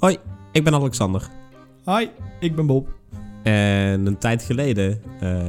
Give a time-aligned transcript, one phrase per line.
[0.00, 0.16] Hoi,
[0.52, 1.28] ik ben Alexander.
[1.84, 2.88] Hi, ik ben Bob.
[3.42, 5.42] En een tijd geleden eh,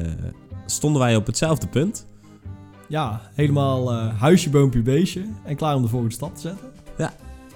[0.66, 2.07] stonden wij op hetzelfde punt.
[2.88, 5.25] Ja, helemaal eh, huisje, boompje, beestje.
[5.43, 6.70] En klaar om de volgende stap te zetten.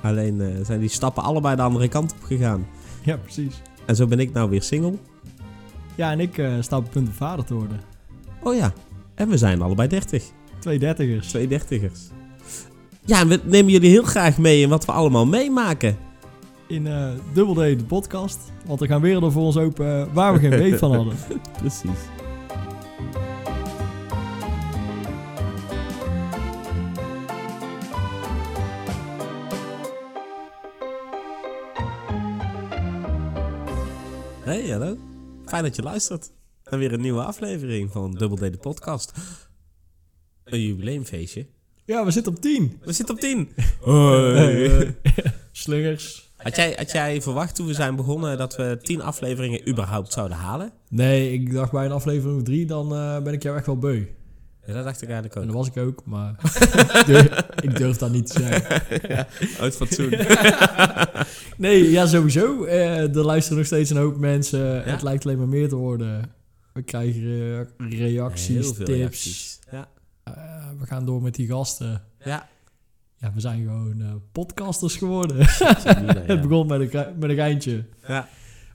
[0.02, 2.68] Alleen eh, zijn die stappen allebei de andere kant op gegaan.
[3.04, 3.62] Ja, precies.
[3.86, 4.98] En zo ben ik nou weer single.
[5.96, 7.80] Ja, en ik sta op het punt om vader te worden.
[8.44, 8.74] Oh ja,
[9.16, 10.24] en we zijn allebei 30.
[10.60, 11.28] Twee dertigers.
[11.28, 12.02] Twee dertigers.
[13.06, 16.05] Ja, en we nemen jullie heel graag mee in wat we allemaal meemaken.
[16.68, 18.40] In eh Double D, de podcast.
[18.66, 21.16] Want er gaan werelden voor ons open eh, waar we geen weet van hadden.
[21.58, 22.00] Precies.
[34.44, 34.98] Hey, hallo.
[35.46, 36.32] Fijn dat je luistert.
[36.64, 39.12] En weer een nieuwe aflevering van Double D de podcast.
[40.44, 41.48] Een jubileumfeestje.
[41.86, 42.80] Ja, we zitten op tien.
[42.84, 43.50] We zitten op 10.
[43.86, 44.90] Eh,
[45.52, 46.25] slingers.
[46.46, 50.38] Had jij, had jij verwacht toen we zijn begonnen dat we 10 afleveringen überhaupt zouden
[50.38, 50.72] halen?
[50.90, 53.78] Nee, ik dacht bij een aflevering of drie, dan eh, ben ik jou echt wel
[53.78, 54.06] beu.
[54.66, 55.48] Ja, dat dacht ik eigenlijk En ook.
[55.48, 56.36] dat was ik ook, maar
[57.00, 59.28] ik, durf, ik durf dat niet te zeggen.
[59.62, 60.14] Uit fatsoen.
[61.58, 62.64] Nee, ja, sowieso.
[62.64, 64.60] Eh, er luisteren nog steeds een hoop mensen.
[64.60, 64.82] Ja.
[64.82, 66.32] Het lijkt alleen maar meer te worden.
[66.74, 68.90] We krijgen rea- reacties, tips.
[68.90, 69.60] reacties.
[69.72, 69.88] Ja.
[70.24, 70.34] Eh,
[70.80, 72.02] we gaan door met die gasten.
[72.24, 72.48] Ja.
[73.26, 75.38] Ja, we zijn gewoon eh, podcasters geworden.
[76.32, 78.08] het begon met een, met een geintje, Ja.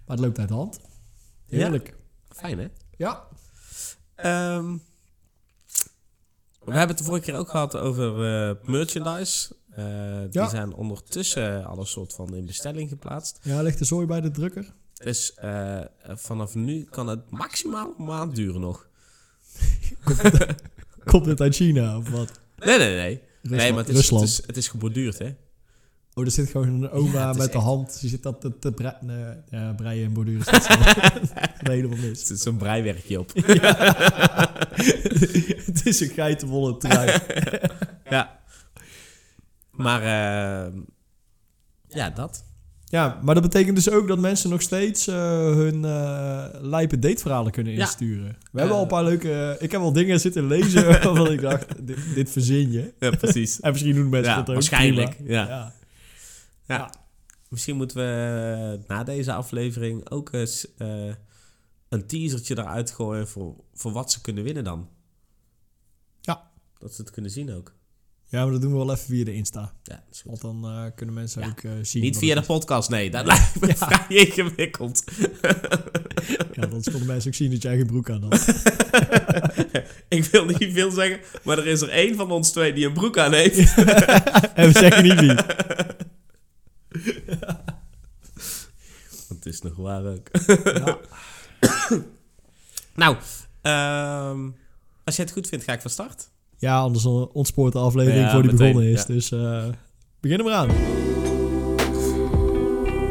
[0.07, 0.81] maar het loopt uit de hand.
[1.47, 1.57] Ja.
[1.59, 1.97] Heerlijk.
[2.29, 2.67] Fijn, hè?
[2.97, 3.25] Ja.
[4.15, 4.73] Ehm,
[6.65, 8.09] we hebben het de vorige keer ook gehad over
[8.49, 9.57] eh, merchandise.
[9.71, 9.85] Eh,
[10.31, 10.49] die Ja.
[10.49, 13.39] zijn ondertussen al een soort van in bestelling geplaatst.
[13.43, 14.73] Ja, ligt de zooi bij de drukker?
[14.95, 18.89] Dus eh, vanaf nu kan het maximaal een maand duren nog.
[21.05, 22.41] Komt het uit China of wat?
[22.57, 23.29] Nee, nee, nee.
[23.43, 23.63] Rusland.
[23.63, 24.23] nee, maar het is, Rusland.
[24.23, 25.31] het is, het is geborduurd, hè?
[26.15, 28.01] Oh, er zit gewoon een oma Ja, met de hand.
[28.01, 30.41] Die zit dat te, te bre- nee, ja, breien en borduren.
[30.41, 30.75] is niet zo.
[31.63, 32.27] nee, helemaal Er mis.
[32.27, 33.33] zit zo'n breiwerkje op.
[35.67, 37.19] het is een geitenwolle trui.
[38.11, 38.41] ja.
[39.71, 40.73] Maar, eh,
[41.89, 42.45] ja, dat.
[42.93, 47.53] Ja, maar dat betekent dus ook dat mensen nog steeds eh, hun eh lijpe dateverhalen
[47.53, 47.81] kunnen Ja.
[47.81, 48.37] insturen.
[48.53, 48.93] We hebben al een Eh.
[48.95, 49.57] paar leuke...
[49.59, 52.93] ik heb al dingen zitten lezen waarvan ik dacht, dit, dit verzin je.
[52.99, 53.61] Ja, precies.
[53.61, 54.55] En misschien doen mensen Ja, dat ook.
[54.55, 55.17] waarschijnlijk.
[55.25, 55.47] Ja.
[55.49, 55.73] Ja.
[56.67, 56.93] Ja.
[57.49, 60.67] Misschien moeten we na deze aflevering ook eens
[61.89, 64.89] een teasertje eruit gooien voor, voor wat ze kunnen winnen dan.
[66.21, 66.51] Ja.
[66.79, 67.73] Dat ze het kunnen zien ook.
[68.31, 69.61] Ja, maar dat doen we wel even via de Insta.
[69.83, 70.41] Ja, dat is goed.
[70.41, 71.49] Want dan eh, kunnen mensen Ja.
[71.49, 72.03] ook eh, zien.
[72.03, 73.11] Niet via de podcast, nee.
[73.11, 75.05] Dat lijkt me vrij ingewikkeld.
[76.53, 78.47] Ja, anders konden mensen ook zien dat jij geen broek aan had.
[80.09, 82.93] Ik wil niet veel zeggen, maar er is er één van ons twee die een
[82.93, 83.75] broek aan heeft.
[84.55, 85.35] en we zeggen niet wie.
[89.29, 90.29] Het is nog waar ook.
[90.65, 90.99] Ja.
[92.95, 93.17] Nou,
[93.63, 94.51] ehm,
[95.05, 96.31] als je het goed vindt, ga ik van start.
[96.61, 99.01] Ja, anders ontspoort de aflevering Ja, voor die meteen, begonnen is.
[99.01, 99.07] ja.
[99.07, 99.65] Dus eh
[100.21, 100.69] begin er maar aan.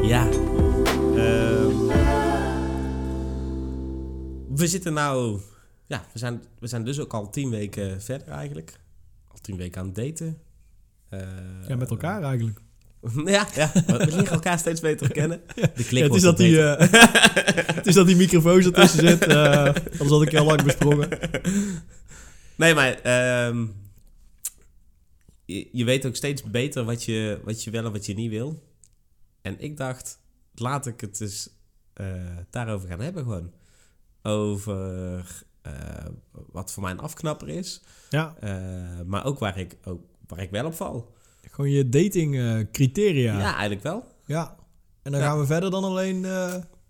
[0.07, 0.27] Ja.
[1.15, 1.77] Ehm,
[4.55, 5.39] we zitten nou...
[5.87, 8.79] Ja, we zijn, we zijn dus ook al tien weken verder eigenlijk.
[9.27, 10.37] Al tien weken aan het daten.
[11.09, 11.19] Eh,
[11.67, 12.59] Ja, met elkaar eigenlijk.
[13.25, 15.41] ja, ja, we leren elkaar steeds beter kennen.
[15.75, 16.87] De klik Ja, het, is dat die, eh,
[17.75, 19.25] het is dat die microfoon ertussen zit.
[19.27, 21.09] eh anders had ik je al lang besprongen.
[22.59, 23.65] Nee, maar ehm,
[25.45, 28.29] je, je weet ook steeds beter wat je, wat je wel en wat je niet
[28.29, 28.63] wil.
[29.41, 30.19] En ik dacht,
[30.53, 31.49] laat ik het dus
[31.93, 33.53] eh, daarover gaan hebben gewoon.
[34.21, 35.25] Over
[35.61, 37.81] eh, wat voor mij een afknapper is.
[38.09, 41.13] Ja, eh, maar ook waar ik, ook waar ik wel op val.
[41.51, 42.31] gewoon je dating
[42.71, 43.33] criteria.
[43.33, 43.51] Ja, Ja.
[43.51, 44.05] eigenlijk wel.
[45.01, 45.27] En dan Ja.
[45.27, 46.21] gaan we verder dan alleen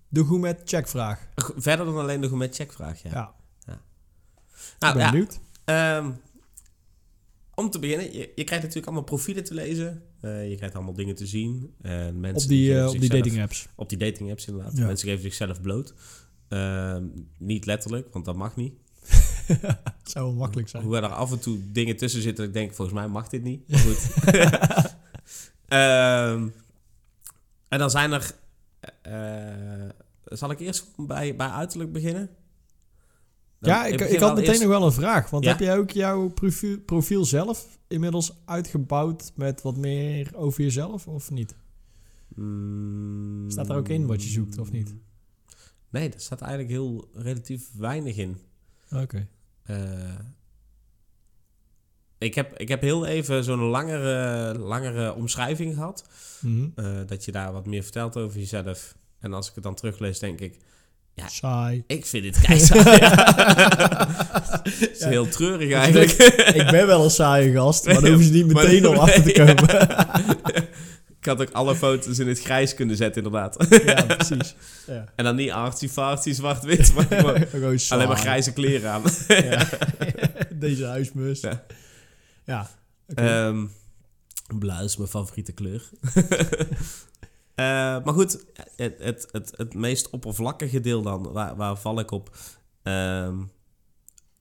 [0.10, 1.28] de goed met checkvraag.
[1.56, 3.10] Verder dan alleen de goed met checkvraag, ja.
[3.10, 3.34] Ja,
[3.66, 5.40] ik Nou, ben ja, benieuwd.
[5.70, 6.12] Ehm,
[7.56, 10.04] om te beginnen, je, je krijgt natuurlijk allemaal profielen te lezen.
[10.22, 11.74] Eh, je krijgt allemaal dingen te zien.
[11.82, 13.68] En mensen Op die, eh, op die dating apps.
[13.76, 14.78] Op die dating apps inderdaad.
[14.78, 14.86] Ja.
[14.86, 15.94] Mensen geven zichzelf bloot.
[16.48, 17.04] Ehm,
[17.38, 18.74] niet letterlijk, want dat mag niet.
[20.02, 20.84] Het zou wel makkelijk zijn.
[20.84, 23.44] Hoewel er af en toe dingen tussen zitten, dat ik denk, volgens mij mag dit
[23.44, 23.70] niet.
[23.70, 24.08] Maar goed.
[25.68, 26.48] Ehm,
[27.68, 28.32] en dan zijn er...
[29.02, 29.90] eh,
[30.26, 32.30] zal ik eerst bij, bij uiterlijk beginnen?
[33.60, 35.30] Dan- Ja, ik, ik had meteen eerst- nog wel een vraag.
[35.30, 35.50] Want Ja?
[35.50, 41.32] heb jij ook jouw profiel, profiel zelf inmiddels uitgebouwd met wat meer over jezelf of
[41.32, 41.56] niet?
[42.36, 44.96] Mm, Staat er ook in wat je zoekt, of niet?
[45.90, 48.38] Nee, daar staat eigenlijk heel relatief weinig in.
[48.92, 49.28] Oké.
[49.64, 50.20] Eh,
[52.18, 56.10] ik, heb, ik heb heel even zo'n langere, langere omschrijving gehad.
[56.42, 56.68] Mhm.
[56.76, 58.96] eh, dat je daar wat meer vertelt over jezelf.
[59.20, 60.58] En als ik het dan teruglees, denk ik...
[61.20, 61.28] Ja.
[61.28, 61.84] Saai.
[61.88, 62.76] Ik vind dit keizer.
[64.64, 66.12] Het is heel treurig eigenlijk.
[66.56, 69.90] ik ben wel een saaie gast, maar hoef je niet meteen al achter te komen.
[71.20, 73.66] ik had ook alle foto's in het grijs kunnen zetten, inderdaad.
[73.86, 74.56] ja, precies.
[74.88, 75.06] Ja.
[75.16, 77.06] En dan niet artsy-fartsy, zwart-wit, maar
[77.52, 79.02] gewoon alleen maar grijze kleren aan.
[79.28, 79.68] Ja.
[80.54, 81.42] Deze huismus.
[81.42, 81.64] Ja.
[82.46, 82.70] Ja.
[83.08, 83.22] oké.
[83.22, 83.66] Ehm
[84.60, 85.90] blauw is mijn favoriete kleur.
[87.60, 87.66] Eh,
[88.06, 88.46] maar goed,
[88.76, 92.38] het, het, het, het meest oppervlakkige deel dan, waar, waar val ik op?
[92.84, 93.42] Ehm,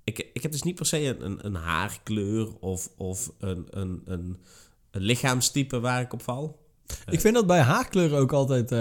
[0.05, 4.03] ik, ik heb dus niet per se een, een, een haarkleur of, of een, een,
[4.05, 4.37] een,
[4.91, 6.67] een lichaamstype waar ik op val.
[7.11, 8.79] ik vind dat bij haarkleur ook altijd eh,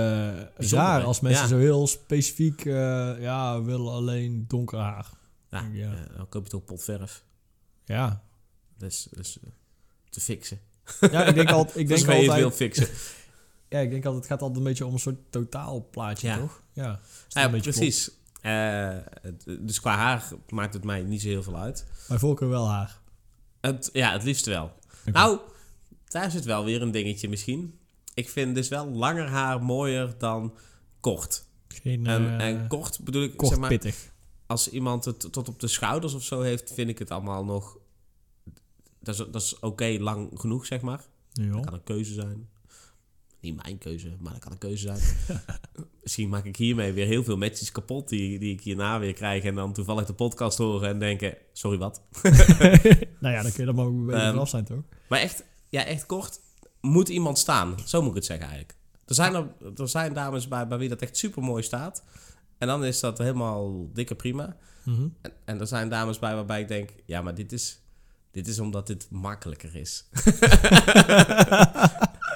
[0.57, 1.47] Bijzonder, raar als mensen Ja.
[1.49, 2.73] zo heel specifiek, eh,
[3.19, 5.09] ja, willen alleen donker haar.
[5.49, 5.91] Ja, Ja.
[5.93, 7.23] eh, dan koop je toch potverf.
[7.85, 8.23] Ja.
[8.77, 9.49] Dus, dus eh,
[10.09, 10.59] te fixen.
[11.11, 12.87] Ja, ik denk, altijd, ik Dus denk je het altijd, wil fixen.
[13.69, 16.37] Ja, ik denk altijd, het gaat altijd een beetje om een soort totaalplaatje, Ja.
[16.37, 16.61] toch?
[16.73, 18.11] Ja, het Ja, een beetje precies.
[18.41, 21.85] Eh, het- dus qua haar maakt het mij niet zo heel veel uit.
[22.07, 22.99] Bij voorkeur wel haar.
[23.61, 24.71] Het, ja, het liefst wel.
[25.05, 25.39] Nou,
[26.05, 27.79] daar zit wel weer een dingetje misschien.
[28.13, 30.53] Ik vind dus wel langer haar mooier dan
[30.99, 31.45] kort.
[31.67, 34.11] Geen En, eh, en kort bedoel ik, kort zeg maar, pittig.
[34.45, 37.77] als iemand het tot op de schouders of zo heeft, vind ik het allemaal nog...
[38.99, 41.05] Dat is, dat is oké lang genoeg, zeg maar.
[41.33, 41.51] Ja.
[41.51, 42.49] Dat kan een keuze zijn.
[43.39, 44.99] Niet mijn keuze, maar dat kan een keuze zijn.
[46.03, 49.43] Misschien maak ik hiermee weer heel veel matches kapot die, die ik hierna weer krijg.
[49.43, 52.01] En dan toevallig de podcast horen en denken, sorry wat.
[53.19, 54.81] nou ja, dan kun je er maar een beetje Ehm, vanaf zijn, toch?
[55.09, 56.39] Maar echt, ja, echt kort,
[56.81, 57.75] moet iemand staan.
[57.85, 58.77] Zo moet ik het zeggen eigenlijk.
[59.05, 62.03] Er zijn, er, er zijn dames bij, bij wie dat echt super mooi staat.
[62.57, 64.57] En dan is dat helemaal dikke prima.
[64.83, 65.07] Mhm.
[65.21, 67.81] En, en er zijn dames bij waarbij ik denk, ja, maar dit is,
[68.31, 70.05] dit is omdat dit makkelijker is.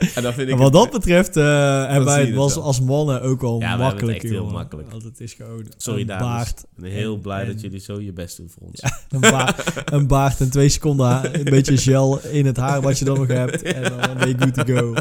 [0.16, 1.44] en dan vind ik En wat het- dat betreft eh,
[1.88, 4.22] hebben wij het was als mannen ook al het makkelijk.
[4.22, 4.92] heel makkelijk.
[4.92, 6.24] Want het is gewoon Sorry een dames.
[6.26, 8.82] baard, Ik ben heel blij en- dat jullie zo je best doen voor ons.
[9.10, 9.56] een, ba
[9.86, 13.28] een baard en twee seconden een beetje gel in het haar wat je dan nog
[13.28, 13.62] hebt.
[13.72, 14.94] En dan ben je good to go.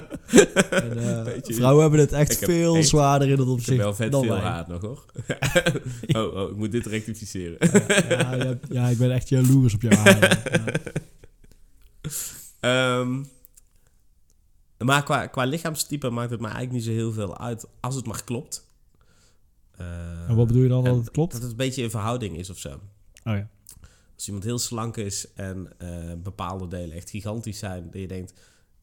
[0.70, 3.94] En, eh, vrouwen hebben het echt veel echt- zwaarder in dat Ik heb opzicht wel
[3.94, 4.40] vet dan veel wij.
[4.40, 5.04] haar nog hoor.
[6.08, 7.56] oh, oh, ik moet dit rectificeren.
[8.08, 10.40] Ja, ja, ik ben echt jaloers op jouw haar.
[12.60, 13.06] Ja.
[14.84, 18.06] Maar qua, qua lichaamstype maakt het me eigenlijk niet zo heel veel uit als het
[18.06, 18.68] maar klopt.
[19.76, 21.32] Eh, En wat bedoel je dan dat het klopt?
[21.32, 22.68] Dat het een beetje in verhouding is of zo.
[23.24, 23.48] Oh ja.
[24.14, 28.32] Als iemand heel slank is en eh, bepaalde delen echt gigantisch zijn, dat je denkt,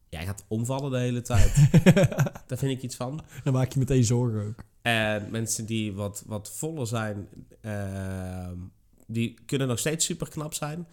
[0.10, 1.70] jij gaat omvallen de hele tijd.
[2.48, 3.22] Daar vind ik iets van.
[3.44, 4.64] Dan maak je meteen zorgen ook.
[4.82, 7.28] En mensen die wat, wat voller zijn,
[7.62, 8.56] ehm,
[9.08, 10.88] die kunnen nog steeds super knap zijn.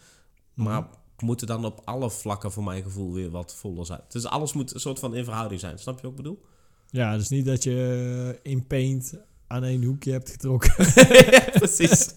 [0.54, 0.90] Maar Mhm.
[1.22, 4.00] Moeten dan op alle vlakken voor mijn gevoel weer wat voller zijn.
[4.08, 5.78] Dus alles moet een soort van in verhouding zijn.
[5.78, 6.44] Snap je wat ik bedoel?
[6.90, 9.14] Ja, dus niet dat je eh, in paint
[9.46, 10.74] aan één hoekje hebt getrokken.
[11.30, 12.14] ja, precies.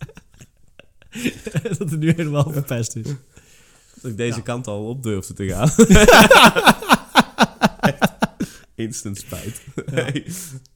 [1.63, 3.07] dat het nu helemaal verpest is.
[4.01, 4.43] Dat ik deze Ja.
[4.43, 5.69] kant al op durfde te gaan.
[8.75, 9.61] Instant spijt.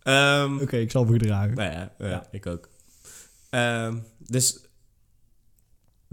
[0.03, 1.55] Ehm, Oké, ik zal me gedragen.
[1.55, 2.27] Nou ja, ja, Ja.
[2.31, 2.69] ik ook.
[3.49, 4.59] Ehm, dus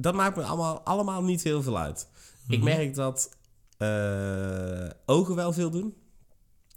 [0.00, 2.08] dat maakt me allemaal, allemaal niet heel veel uit.
[2.48, 2.64] Ik Mhm.
[2.64, 3.36] merk dat
[3.78, 5.94] eh, ogen wel veel doen.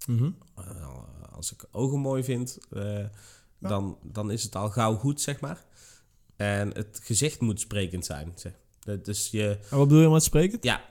[0.08, 0.32] Mhm.
[0.56, 0.98] Eh,
[1.32, 3.06] als ik ogen mooi vind, eh,
[3.60, 5.66] dan, dan is het al gauw goed, zeg maar.
[6.36, 8.32] En het gezicht moet sprekend zijn.
[8.36, 8.54] Zeg.
[9.04, 10.58] Dus je, En wat bedoel je met spreken?
[10.62, 10.82] ja,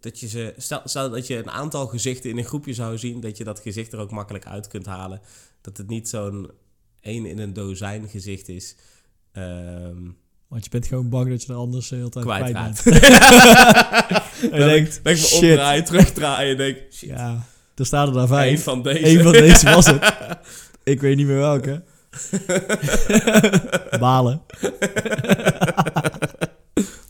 [0.00, 3.20] dat je ze, stel, stel dat je een aantal gezichten in een groepje zou zien,
[3.20, 5.20] dat je dat gezicht er ook makkelijk uit kunt halen.
[5.60, 6.50] Dat het niet zo'n
[7.00, 8.76] één in een dozijn gezicht is.
[9.32, 10.10] Ehm
[10.52, 12.82] Want je bent gewoon bang dat je er anders de hele tijd kwijt bent.
[14.52, 17.42] En je denkt, denk ik me omdraaien, terugdraaien en denk, shit, Ja,
[17.74, 18.62] er staan er daar vijf.
[18.62, 19.08] van deze.
[19.08, 20.14] Eén van deze was het.
[20.84, 21.82] Ik weet niet meer welke.
[24.00, 24.42] Balen.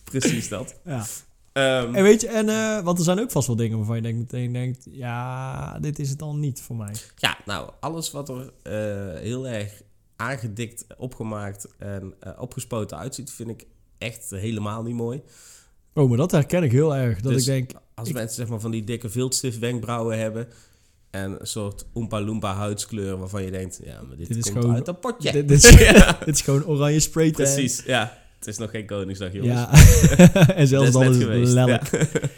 [0.04, 0.74] Precies dat.
[0.84, 1.04] Ja.
[1.52, 4.02] Ehm, En weet je, en, eh, want er zijn ook vast wel dingen waarvan je
[4.02, 6.94] denkt, meteen denkt, ja, dit is het dan niet voor mij.
[7.16, 9.82] Ja, nou, alles wat er eh, heel erg
[10.22, 13.66] aangedikt, opgemaakt en eh, opgespoten uitziet, vind ik
[13.98, 15.22] echt helemaal niet mooi.
[15.94, 17.20] Oh, maar dat herken ik heel erg.
[17.20, 20.48] Dat Dus ik denk, Als Ik- mensen zeg maar van die dikke viltstift wenkbrauwen hebben
[21.10, 24.58] en een soort Oompa Loompa huidskleur waarvan je denkt, ja, maar dit, Dit is komt
[24.58, 25.32] gewoon- uit een potje.
[25.32, 28.18] dit, dit, is, Ja, dit is gewoon oranje spray precies, ja.
[28.38, 29.60] Het is nog geen Koningsdag, jongens.
[29.60, 29.70] Ja,
[30.54, 31.90] en zelfs Dat dan is het lelijk.
[31.90, 32.08] Ja.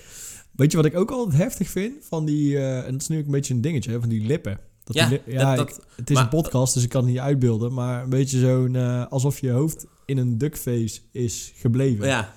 [0.57, 2.05] Weet je wat ik ook altijd heftig vind?
[2.05, 4.27] Van die, eh, en dat is nu ook een beetje een dingetje, hè, van die
[4.27, 4.59] lippen.
[4.85, 7.11] Dat Ja, die ja dat- ik- het is maar- een podcast, dus ik kan het
[7.11, 7.73] niet uitbeelden.
[7.73, 12.07] Maar een beetje zo'n, eh, alsof je hoofd in een duckface is gebleven.
[12.07, 12.35] Ja,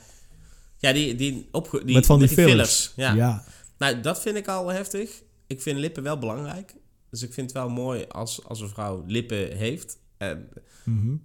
[0.80, 2.92] Ja, die, die, opge die met van die, fillers.
[2.96, 3.14] Ja.
[3.14, 3.44] ja.
[3.78, 5.24] Nou, dat vind ik al heftig.
[5.48, 6.76] Ik vind lippen wel belangrijk.
[7.10, 9.98] Dus ik vind het wel mooi als, als een vrouw lippen heeft.
[10.18, 10.50] En
[10.84, 11.16] Mhm.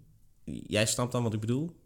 [0.45, 1.77] jij snapt dan wat ik bedoel?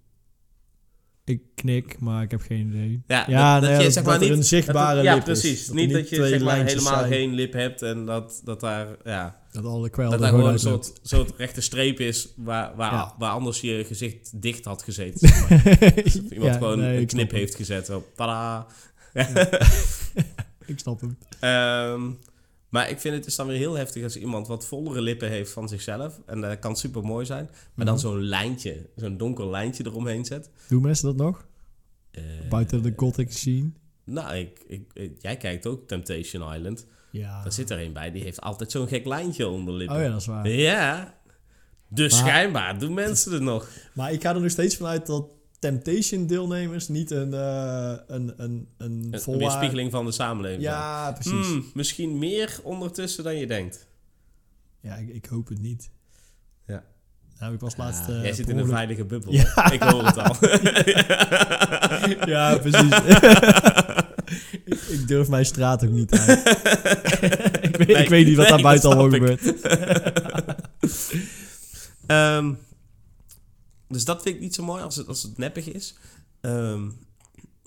[1.27, 3.03] Ik knik, maar ik heb geen idee.
[3.07, 4.31] Ja, Ja, dat, nee, je zeg maar niet...
[4.31, 5.41] een zichtbare dat, ja, lip is.
[5.41, 5.69] precies.
[5.71, 7.13] Niet dat je zeg maar helemaal zijn.
[7.13, 8.89] geen lip hebt en dat, dat daar...
[9.05, 12.93] Ja, Dat alle kwel dat daar gewoon een soort, soort rechte streep is waar, waar,
[12.93, 13.15] Ja.
[13.19, 15.19] waar anders je gezicht dicht had gezeten.
[15.29, 15.75] zeg maar.
[16.33, 17.87] iemand Ja, gewoon nee, een knip heeft gezet.
[17.87, 18.67] Zo, tada.
[20.67, 21.19] Ik snap hem.
[21.41, 22.03] Ehm,
[22.69, 25.51] maar ik vind het is dan weer heel heftig als iemand wat vollere lippen heeft
[25.53, 26.21] van zichzelf.
[26.27, 27.51] En dat kan super mooi zijn.
[27.75, 28.05] Maar dan Mhm.
[28.05, 30.51] zo'n lijntje, zo'n donker lijntje eromheen zet.
[30.69, 31.47] Doen mensen dat nog?
[32.11, 33.71] Eh, Buiten de gothic scene?
[34.05, 36.87] Nou, ik, ik, ik- jij kijkt ook Temptation Island.
[37.11, 37.43] Ja.
[37.43, 39.97] Daar zit er een bij, die heeft altijd zo'n gek lijntje onder de lippen.
[39.97, 40.49] Oh ja, dat is waar.
[40.49, 41.15] Ja.
[41.89, 43.69] Dus Maar- schijnbaar doen mensen het nog.
[43.95, 45.27] Maar ik ga er nog steeds vanuit dat
[45.67, 50.63] Temptation deelnemers niet een, eh een, een, een Een weerspiegeling van de samenleving.
[50.63, 51.47] Ja, precies.
[51.47, 53.87] Hmm, misschien meer ondertussen dan je denkt.
[54.81, 55.91] Ja, ik, ik hoop het niet.
[56.67, 56.85] Ja.
[57.39, 58.07] Nou, ik was laatst...
[58.07, 59.33] Ja, eh, jij zit in een veilige bubbel.
[59.33, 59.71] Ja.
[59.73, 60.37] Ik hoor het al.
[62.33, 62.99] Ja, precies.
[64.65, 66.39] ik, ik durf mijn straat ook niet uit.
[67.61, 69.23] ik, weet, Nee, ik weet niet wat nee, daar buiten allemaal ik.
[69.41, 69.63] gebeurt.
[72.07, 72.53] Ehm,
[73.89, 75.95] dus dat vind ik niet zo mooi als het, als het neppig is.
[76.41, 76.89] Ehm,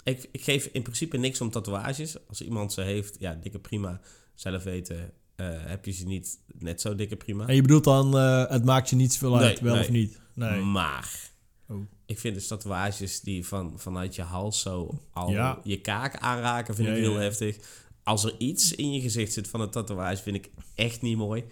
[0.04, 2.28] ik, ik geef in principe niks om tatoeages.
[2.28, 4.02] Als iemand ze heeft, ja, dikke prima.
[4.36, 7.48] Zelf weten, eh, heb je ze niet net zo dikke prima.
[7.48, 9.84] En je bedoelt dan, eh, het maakt je niet zoveel uit, wel nee.
[9.84, 10.20] of niet?
[10.34, 10.62] Nee.
[10.62, 11.28] Maar
[11.68, 11.82] Oh.
[12.06, 15.60] ik vind dus tatoeages die van, vanuit je hals zo al Ja.
[15.64, 17.20] je kaak aanraken, vind Ja, ik heel ja.
[17.20, 17.58] heftig.
[18.04, 21.44] Als er iets in je gezicht zit van een tatoeage, vind ik echt niet mooi.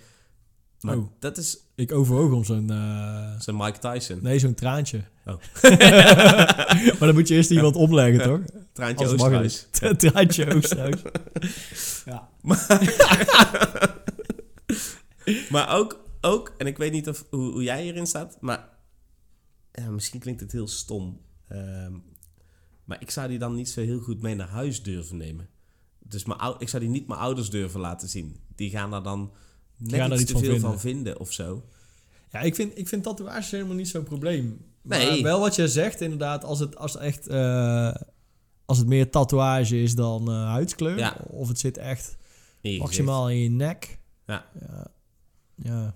[0.81, 1.07] Maar Oh.
[1.19, 2.69] dat is Ik overwoog om zo'n...
[2.71, 4.19] eh, zo'n Mike Tyson.
[4.21, 5.03] nee, zo'n traantje.
[5.25, 5.35] Oh.
[6.97, 8.39] maar dan moet je eerst iemand omleggen, toch?
[8.73, 9.67] Traantje Oosterhuis.
[9.81, 9.99] niet.
[9.99, 11.01] traantje Oosterhuis.
[12.05, 12.29] ja.
[15.49, 18.69] Maar ook, ook, en ik weet niet of, hoe, hoe jij hierin staat, maar
[19.71, 21.21] ja, misschien klinkt het heel stom.
[21.47, 21.93] Ehm,
[22.83, 25.49] maar ik zou die dan niet zo heel goed mee naar huis durven nemen.
[25.99, 28.39] Dus mijn, ik zou die niet mijn ouders durven laten zien.
[28.55, 29.31] Die gaan daar dan
[29.77, 30.69] net gaan iets er iets te van veel vinden.
[30.69, 31.63] van vinden of zo.
[32.31, 34.65] Ja, ik vind, ik vind tatoeages helemaal niet zo'n probleem.
[34.81, 35.09] Nee.
[35.13, 37.27] Maar wel wat je zegt, inderdaad, als het, als echt...
[37.27, 37.95] eh,
[38.65, 40.97] als het meer tatoeage is dan eh, huidskleur.
[40.97, 41.17] Ja.
[41.27, 42.17] Of het zit echt
[42.61, 43.99] In maximaal in je nek.
[44.25, 44.45] Ja.
[44.59, 44.87] Ja.
[45.55, 45.95] ja.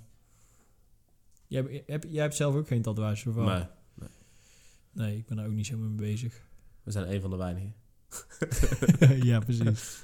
[1.48, 3.44] Jij, hebt- heb, jij hebt zelf ook geen tatoeages, of wel?
[3.44, 3.70] Maar
[4.94, 6.42] Nee, ik ben daar ook niet zo mee bezig.
[6.84, 7.76] we zijn een van de weinigen.
[9.30, 9.98] ja, precies.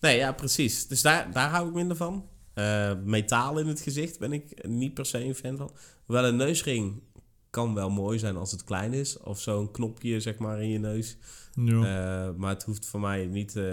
[0.00, 0.86] Nee, ja, precies.
[0.88, 2.28] Dus daar, daar hou ik minder van.
[2.54, 5.70] Eh, metaal in het gezicht ben ik niet per se een fan van.
[6.06, 7.02] Wel een neusring
[7.50, 9.18] kan wel mooi zijn als het klein is.
[9.18, 11.16] Of zo'n knopje, zeg maar, in je neus.
[11.54, 11.74] Ja.
[11.74, 13.64] Eh, maar het hoeft voor mij niet, eh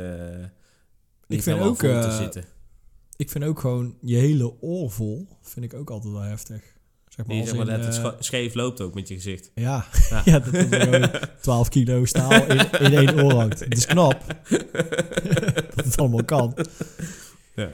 [1.27, 2.45] niet vind ook, vol te zitten.
[3.15, 6.77] ik vind ook gewoon je hele oor vol, vind ik ook altijd wel heftig.
[7.07, 9.51] Zeg maar, zeg in, het scheef loopt ook met je gezicht.
[9.55, 10.21] Ja, Ja.
[10.25, 10.39] ja.
[10.39, 11.09] dat is gewoon
[11.41, 13.59] 12 kilo staal in, in één oor hangt.
[13.59, 14.23] Het is knap
[15.75, 16.57] dat het allemaal kan.
[17.55, 17.69] Ja.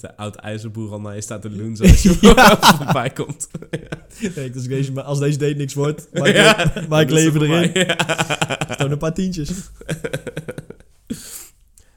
[0.00, 2.58] De oud ijzerboer al naar je staat te loenzen als je Ja.
[2.76, 3.48] voorbij komt.
[4.34, 7.70] Kijk, als, deze, als deze date niks wordt, maak ik, Ja, maak ik leven erin.
[7.86, 7.96] Ja.
[8.68, 9.50] Gewoon een paar tientjes.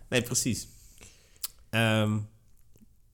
[0.09, 0.67] Nee, precies.
[1.69, 2.17] Ehm,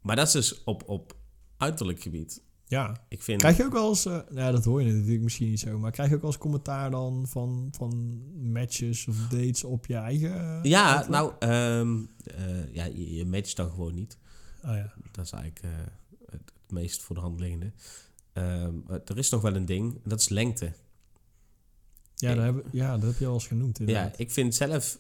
[0.01, 1.15] maar dat is dus op, op
[1.57, 2.41] uiterlijk gebied.
[2.65, 3.03] Ja.
[3.09, 3.39] Ik vind...
[3.39, 5.91] Krijg je ook wel eens, eh, nou dat hoor je natuurlijk misschien niet zo, maar
[5.91, 8.21] krijg je ook wel eens commentaar dan van, van
[8.51, 10.33] matches of dates op je eigen...
[10.33, 11.09] eh, ja, uiterlijk?
[11.09, 11.97] nou, ehm,
[12.35, 14.17] eh, ja, je, je matcht dan gewoon niet.
[14.65, 14.93] Oh ja.
[15.11, 15.69] Dat is eigenlijk eh,
[16.25, 17.71] het, het meest voor de hand liggende.
[18.33, 18.75] Ehm,
[19.05, 20.73] er is nog wel een ding, dat is lengte.
[22.15, 24.19] Ja, dat heb, ja, dat heb je al eens genoemd Ja, inderdaad.
[24.19, 24.99] ik vind zelf,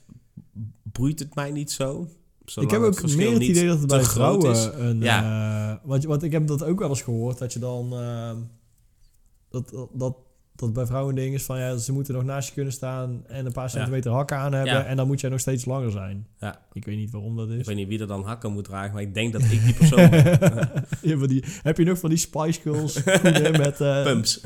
[0.91, 2.09] broeit het mij niet zo.
[2.45, 4.07] ik heb ook meer het niet idee dat het bij is.
[4.07, 4.99] vrouwen een...
[5.01, 5.71] Ja.
[5.71, 7.93] eh, want, want ik heb dat ook wel eens gehoord, dat je dan...
[7.93, 8.37] eh,
[9.49, 10.15] dat, dat,
[10.55, 13.23] dat, bij vrouwen een ding is van, ja, ze moeten nog naast je kunnen staan
[13.27, 14.83] en een paar centimeter hakken aan hebben Ja.
[14.85, 16.27] en dan moet jij nog steeds langer zijn.
[16.39, 16.61] Ja.
[16.73, 17.65] Ik weet niet waarom dat Ik is.
[17.67, 20.09] weet niet wie er dan hakken moet dragen, maar ik denk dat ik die persoon
[20.09, 20.39] ben.
[21.01, 23.03] Ja, die, heb je nog van die Spice Girls
[23.63, 23.81] met...
[23.81, 24.41] eh, Pumps.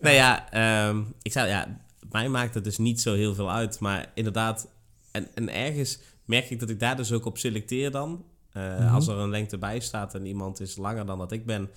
[0.00, 3.80] Nou ja, ehm, ik zou, ja, mij maakt het dus niet zo heel veel uit.
[3.80, 4.68] Maar inderdaad,
[5.10, 8.24] en, en ergens merk ik dat ik daar dus ook op selecteer dan.
[8.52, 8.94] Eh, Mhm.
[8.94, 11.70] Als er een lengte bij staat en iemand is langer dan dat ik ben,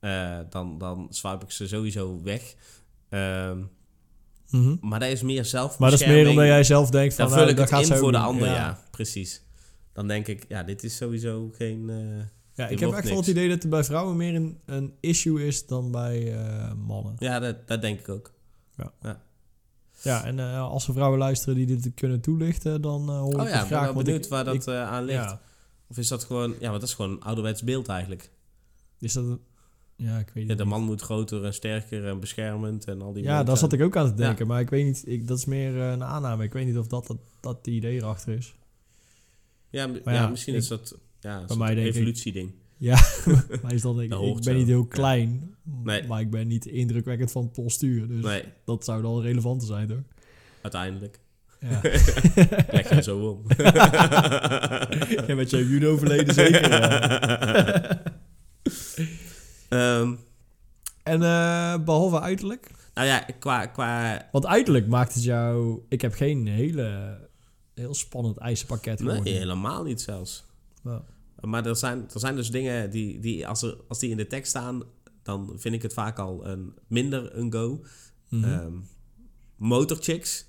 [0.00, 2.54] eh, dan, dan swipe ik ze sowieso weg.
[3.08, 3.58] Ehm,
[4.50, 4.76] mhm.
[4.80, 5.78] maar dat is meer zelf.
[5.78, 7.24] Maar dat is meer omdat jij zelf denkt van...
[7.24, 8.78] Dan nou, vul ik dat het gaat in voor de ander, ja.
[8.90, 9.42] precies.
[9.92, 11.90] Dan denk ik, ja, dit is sowieso geen...
[11.90, 11.96] eh,
[12.54, 15.46] Ja, ik heb echt wel het idee dat het bij vrouwen meer een, een issue
[15.46, 17.14] is dan bij eh, mannen.
[17.18, 18.32] ja, dat, dat denk ik ook.
[20.02, 23.40] Ja, en eh, als er vrouwen luisteren die dit kunnen toelichten, dan eh, hoor ik
[23.40, 23.84] Oh ja, ik ben graag.
[23.84, 25.24] wel want benieuwd ik- waar dat ik- aan ligt.
[25.30, 25.40] ja,
[25.88, 26.50] Of is dat gewoon...
[26.60, 28.30] Ja, want dat is gewoon een ouderwets beeld eigenlijk.
[28.98, 29.24] is dat...
[29.98, 33.12] een- Ja, ik weet Ja, de man moet groter en sterker en beschermend en al
[33.12, 34.26] die Ja, daar zat ik ook aan te Ja.
[34.28, 34.46] denken.
[34.46, 36.44] Maar ik weet niet, ik, dat is meer eh, een aanname.
[36.44, 38.54] Ik weet niet of dat, dat, dat die idee erachter is.
[39.70, 42.50] Ja, Maar ja, misschien ik- is dat ja, een mij denk ik- evolutieding.
[42.76, 42.94] Ja,
[43.62, 46.06] maar is ik, Dat ik hoort ben niet heel klein, Nee.
[46.06, 48.08] maar ik ben niet indrukwekkend van postuur.
[48.08, 49.98] Dus Nee, dat zou dan relevanter zijn, toch?
[50.62, 51.18] uiteindelijk.
[51.60, 51.80] Ja.
[52.72, 53.42] Leg je zo om.
[55.26, 56.68] ja, met je judo verleden zeker.
[59.68, 60.14] Ehm,
[61.02, 62.70] En eh, behalve uiterlijk?
[62.94, 63.66] nou ja, qua...
[63.66, 65.80] qua Want uiterlijk maakt het jou...
[65.88, 67.18] Ik heb geen hele,
[67.74, 69.28] heel spannend eisenpakket nee, gehoord.
[69.28, 70.44] helemaal niet zelfs.
[71.40, 74.26] Maar er zijn, er zijn dus dingen die, die als, er, als die in de
[74.26, 74.82] tekst staan,
[75.22, 77.84] dan vind ik het vaak al een, minder een go.
[78.30, 78.72] Ehm,
[79.56, 80.46] motorchicks.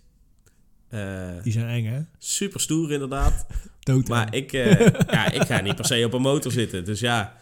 [0.87, 2.01] Eh, Die zijn eng, hè?
[2.17, 3.45] super stoer inderdaad.
[3.79, 4.07] Dood.
[4.07, 4.79] Maar ik, eh,
[5.11, 6.85] ja, ik ga niet per se op een motor zitten.
[6.85, 7.37] Dus ja.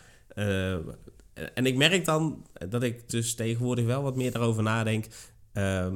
[1.53, 5.07] En ik merk dan dat ik dus tegenwoordig wel wat meer daarover nadenk.
[5.53, 5.95] Ehm,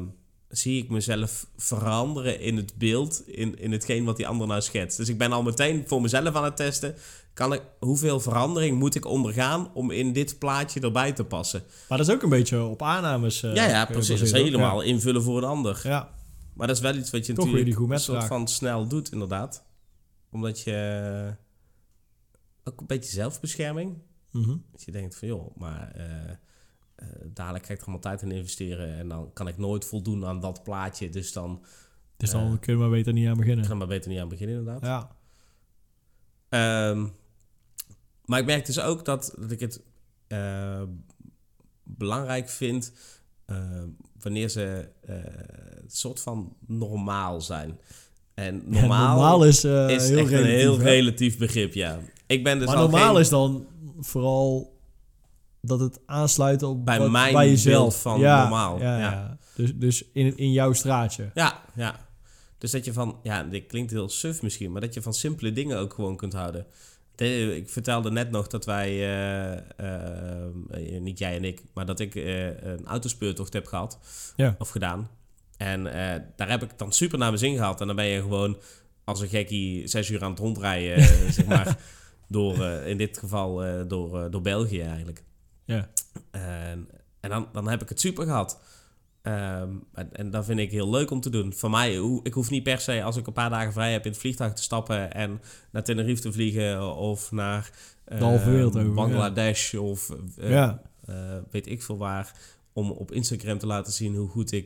[0.51, 4.97] zie ik mezelf veranderen in het beeld, in, in hetgeen wat die ander nou schetst.
[4.97, 6.95] Dus ik ben al meteen voor mezelf aan het testen.
[7.33, 11.63] Kan ik, hoeveel verandering moet ik ondergaan om in dit plaatje erbij te passen?
[11.89, 13.43] Maar dat is ook een beetje op aannames.
[13.43, 14.19] eh, ja, ja, precies.
[14.19, 15.81] Dat is helemaal invullen voor een ander.
[15.83, 16.13] Ja.
[16.53, 19.63] Maar dat is wel iets wat je Toch natuurlijk een soort van snel doet, inderdaad.
[20.31, 21.35] Omdat je
[22.63, 23.97] ook een beetje zelfbescherming.
[24.31, 24.55] Mhm.
[24.71, 26.29] Dat je denkt van joh, maar eh,
[26.95, 30.25] eh, dadelijk ga ik er allemaal tijd in investeren en dan kan ik nooit voldoen
[30.25, 31.09] aan dat plaatje.
[31.09, 31.61] Dus dan
[32.17, 32.59] Dus dan Eh.
[32.59, 33.67] kunnen we maar beter niet aan beginnen.
[33.67, 34.81] kan maar beter niet aan beginnen inderdaad.
[34.85, 35.09] Ja.
[36.49, 37.07] Ehm,
[38.25, 39.81] maar ik merk dus ook dat, dat ik het
[41.83, 42.93] belangrijk vind
[44.21, 47.79] wanneer ze het soort van normaal zijn.
[48.33, 50.31] En Ja, normaal, is, is heel echt relatief.
[50.39, 50.83] een heel hè?
[50.83, 51.99] relatief begrip, ja.
[52.27, 53.65] Ik ben dus maar al normaal geen- is dan
[54.05, 54.79] vooral
[55.61, 58.01] dat het aansluit op Bij wat, mijn bij jezelf.
[58.01, 59.11] van ja, normaal, Ja, ja.
[59.11, 59.37] ja.
[59.55, 61.31] Dus, dus in, in jouw straatje.
[61.33, 62.09] Ja, ja.
[62.57, 65.51] Dus dat je van, ja, dit klinkt heel suf misschien, maar dat je van simpele
[65.51, 66.65] dingen ook gewoon kunt houden.
[67.15, 70.45] De- ik vertelde net nog dat wij, eh, eh,
[70.95, 73.99] eh, niet jij en ik, maar dat ik een autospeurtocht heb gehad
[74.35, 74.55] Ja.
[74.59, 75.09] of gedaan.
[75.57, 75.83] En
[76.35, 77.81] daar heb ik dan super naar mijn zin gehad.
[77.81, 78.57] En dan ben je gewoon
[79.03, 81.77] als een gekkie zes uur aan het rondrijden, zeg maar,
[82.31, 85.23] door, eh, in dit geval eh, door, eh, door België eigenlijk.
[85.65, 85.89] Ja.
[86.31, 86.87] En,
[87.19, 88.59] en dan, dan heb ik het super gehad.
[89.21, 91.53] Ehm, en, en dat vind ik heel leuk om te doen.
[91.53, 94.05] Voor mij, hoe- ik hoef niet per se als ik een paar dagen vrij heb
[94.05, 95.41] in het vliegtuig te stappen en
[95.71, 97.71] naar Tenerife te vliegen of naar
[98.05, 99.07] De halve wereld ehm, over, ja.
[99.07, 100.81] Bangladesh of ja.
[101.51, 102.31] weet ik veel waar.
[102.73, 104.65] Om op Instagram te laten zien hoe goed ik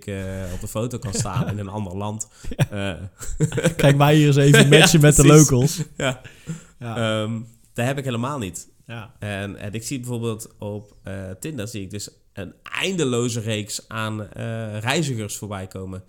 [0.54, 2.28] op de foto kan staan in een ander land.
[3.76, 5.84] Kijk mij hier eens even matchen met de locals.
[5.98, 6.22] ja.
[6.80, 7.28] Ja.
[7.76, 8.68] Dat heb ik helemaal niet.
[8.88, 9.14] ja.
[9.20, 14.30] En, en ik zie bijvoorbeeld op eh, Tinder zie ik dus een eindeloze reeks aan
[14.34, 16.04] eh, reizigers voorbij komen.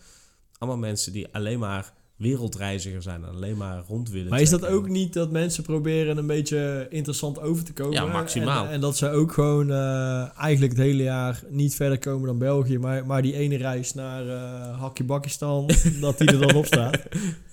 [0.59, 4.29] Allemaal mensen die alleen maar wereldreiziger zijn en alleen maar rond willen.
[4.31, 7.93] Maar is dat ook niet dat mensen proberen een beetje interessant over te komen?
[7.93, 8.65] Ja, maximaal.
[8.67, 12.39] En, en dat ze ook gewoon eh, eigenlijk het hele jaar niet verder komen dan
[12.39, 12.79] België.
[12.79, 16.99] Maar, maar die ene reis naar eh Hakkie-Bakkistan, dat die er dan op staat.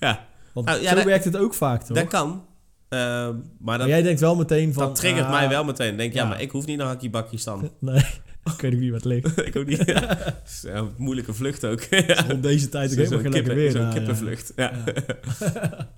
[0.00, 1.96] Ja, Want Nou, ja, zo dat- werkt het ook vaak, toch?
[1.96, 2.44] dat kan.
[2.94, 4.86] Ehm, maar maar dat, jij denkt wel meteen van...
[4.86, 5.96] dat triggert ah, mij wel meteen.
[5.96, 6.28] Denk, ja, ja.
[6.28, 7.70] maar ik hoef niet naar Hakkie Bakkistan.
[7.80, 8.02] Nee,
[8.54, 9.38] ik weet ook niet wat ligt.
[9.46, 9.84] ik ook niet.
[9.84, 10.18] Ja.
[10.46, 11.80] Is een moeilijke vlucht ook.
[11.80, 12.26] ja.
[12.30, 13.70] Op deze tijd ook helemaal geen kippen- weer.
[13.70, 13.92] Zo'n ja.
[13.92, 14.52] kippenvlucht.
[14.56, 14.72] Ja.
[15.38, 15.88] Ja.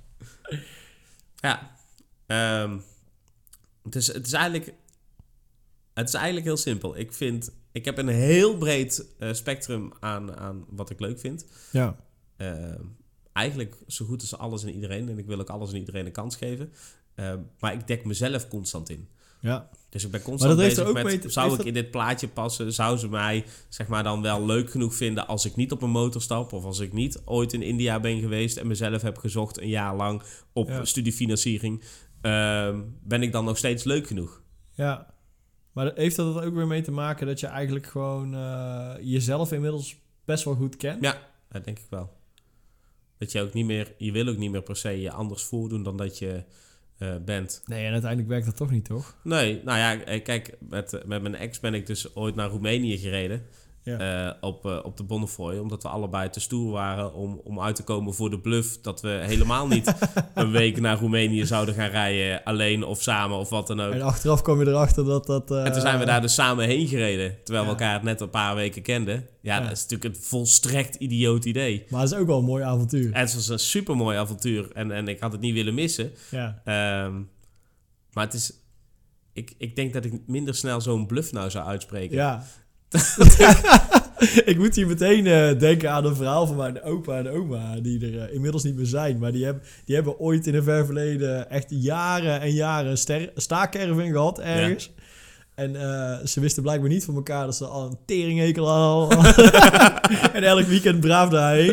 [1.37, 1.71] Ja.
[2.27, 2.79] Ehm,
[3.83, 4.73] het, is, het is eigenlijk...
[5.95, 6.99] Het is eigenlijk heel simpel.
[6.99, 7.51] Ik vind...
[7.73, 11.47] Ik heb een heel breed eh, spectrum aan, aan wat ik leuk vind.
[11.71, 11.97] Ja.
[12.37, 12.83] Ehm,
[13.37, 15.09] eigenlijk zo goed als alles en iedereen.
[15.09, 16.73] En ik wil ook alles en iedereen een kans geven.
[17.15, 19.09] Ehm, maar ik dek mezelf constant in.
[19.41, 19.69] ja.
[19.91, 21.05] Dus ik ben constant bezig ook met...
[21.05, 22.73] mee te- zou ik in dit plaatje passen?
[22.73, 25.27] Zou ze mij zeg maar dan wel leuk genoeg vinden...
[25.27, 26.53] als ik niet op een motor stap?
[26.53, 28.57] Of als ik niet ooit in India ben geweest...
[28.57, 30.23] en mezelf heb gezocht een jaar lang
[30.53, 30.85] op Ja.
[30.85, 31.83] studiefinanciering...
[32.21, 34.43] Ehm, ben ik dan nog steeds leuk genoeg?
[34.75, 35.15] Ja.
[35.73, 39.97] Maar heeft dat ook weer mee te maken dat je eigenlijk gewoon eh, jezelf inmiddels
[40.25, 41.03] best wel goed kent?
[41.05, 41.19] Ja,
[41.49, 42.11] dat denk ik wel.
[43.19, 43.95] Dat je ook niet meer...
[43.99, 46.45] Je wil ook niet meer per se je anders voordoen dan dat je
[46.99, 47.63] eh, bent.
[47.67, 49.17] Nee, en uiteindelijk werkt dat toch niet, toch?
[49.23, 52.99] Nee, nou ja, eh, kijk, met, met mijn ex ben ik dus ooit naar Roemenië
[52.99, 53.43] gereden.
[53.87, 54.27] Ja.
[54.29, 55.57] eh, op, eh, op de Bonnefoy.
[55.57, 58.81] Omdat we allebei te stoer waren om, om uit te komen voor de bluff.
[58.81, 59.95] Dat we helemaal niet
[60.35, 62.45] een week naar Roemenië zouden gaan rijden.
[62.45, 63.93] Alleen of samen of wat dan ook.
[63.93, 65.51] En achteraf kwam je erachter dat dat...
[65.51, 67.35] eh, En toen zijn we daar dus samen heen gereden.
[67.45, 69.27] Terwijl we elkaar net een paar weken kenden.
[69.41, 69.63] Ja, Ja.
[69.63, 71.85] dat is natuurlijk een volstrekt idioot idee.
[71.89, 73.13] Maar het is ook wel een mooi avontuur.
[73.13, 74.71] En het was een supermooi avontuur.
[74.73, 76.11] En, en ik had het niet willen missen.
[76.31, 76.61] Ja.
[76.65, 77.15] Ehm,
[78.13, 78.53] maar het is...
[79.33, 82.17] Ik, ik denk dat ik minder snel zo'n bluff nou zou uitspreken.
[82.17, 82.45] Ja.
[84.45, 88.13] ik moet hier meteen eh, denken aan een verhaal van mijn opa en oma, die
[88.13, 89.19] er eh, inmiddels niet meer zijn.
[89.19, 93.31] Maar die, hebben die hebben ooit in een ver verleden echt jaren en jaren ster-
[93.35, 94.93] staakerving gehad ergens.
[95.55, 99.35] En eh, ze wisten blijkbaar niet van elkaar dat ze al een teringhekel hadden.
[100.37, 101.73] en elk weekend braaf daarheen.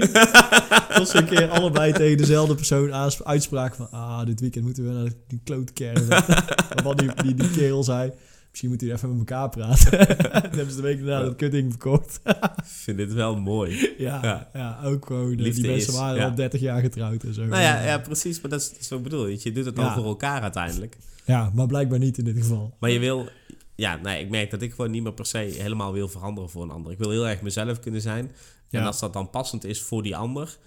[0.96, 3.92] Tot ze een keer allebei tegen dezelfde persoon aans- uitspraken van...
[3.92, 6.08] Ah, dit weekend moeten we naar die klootkerven.
[6.74, 8.12] Waarvan die, die, die kerel zei...
[8.54, 9.92] Misschien moeten jullie even met elkaar praten.
[10.50, 12.20] Toen hebben ze de week daarna dat kutding verkocht.
[12.24, 13.72] Ik vind dit wel mooi.
[13.98, 14.50] ja, ja.
[14.54, 14.80] Ja.
[14.84, 15.32] ook gewoon.
[15.32, 16.26] eh, Liefde die mensen is, waren ja.
[16.30, 17.46] al 30 jaar getrouwd en zo.
[17.46, 18.42] Nou ja, ja precies.
[18.42, 19.28] Maar dat is, dat is wat ik bedoel.
[19.28, 20.98] Je doet het dan voor elkaar uiteindelijk.
[21.26, 22.76] Ja, maar blijkbaar niet in dit geval.
[22.80, 23.30] Maar je wil...
[23.76, 26.64] Ja, nee, ik merk dat ik gewoon niet meer per se helemaal wil veranderen voor
[26.64, 26.92] een ander.
[26.92, 28.32] Ik wil heel erg mezelf kunnen zijn.
[28.70, 28.80] Ja.
[28.80, 30.58] En als dat dan passend is voor die ander,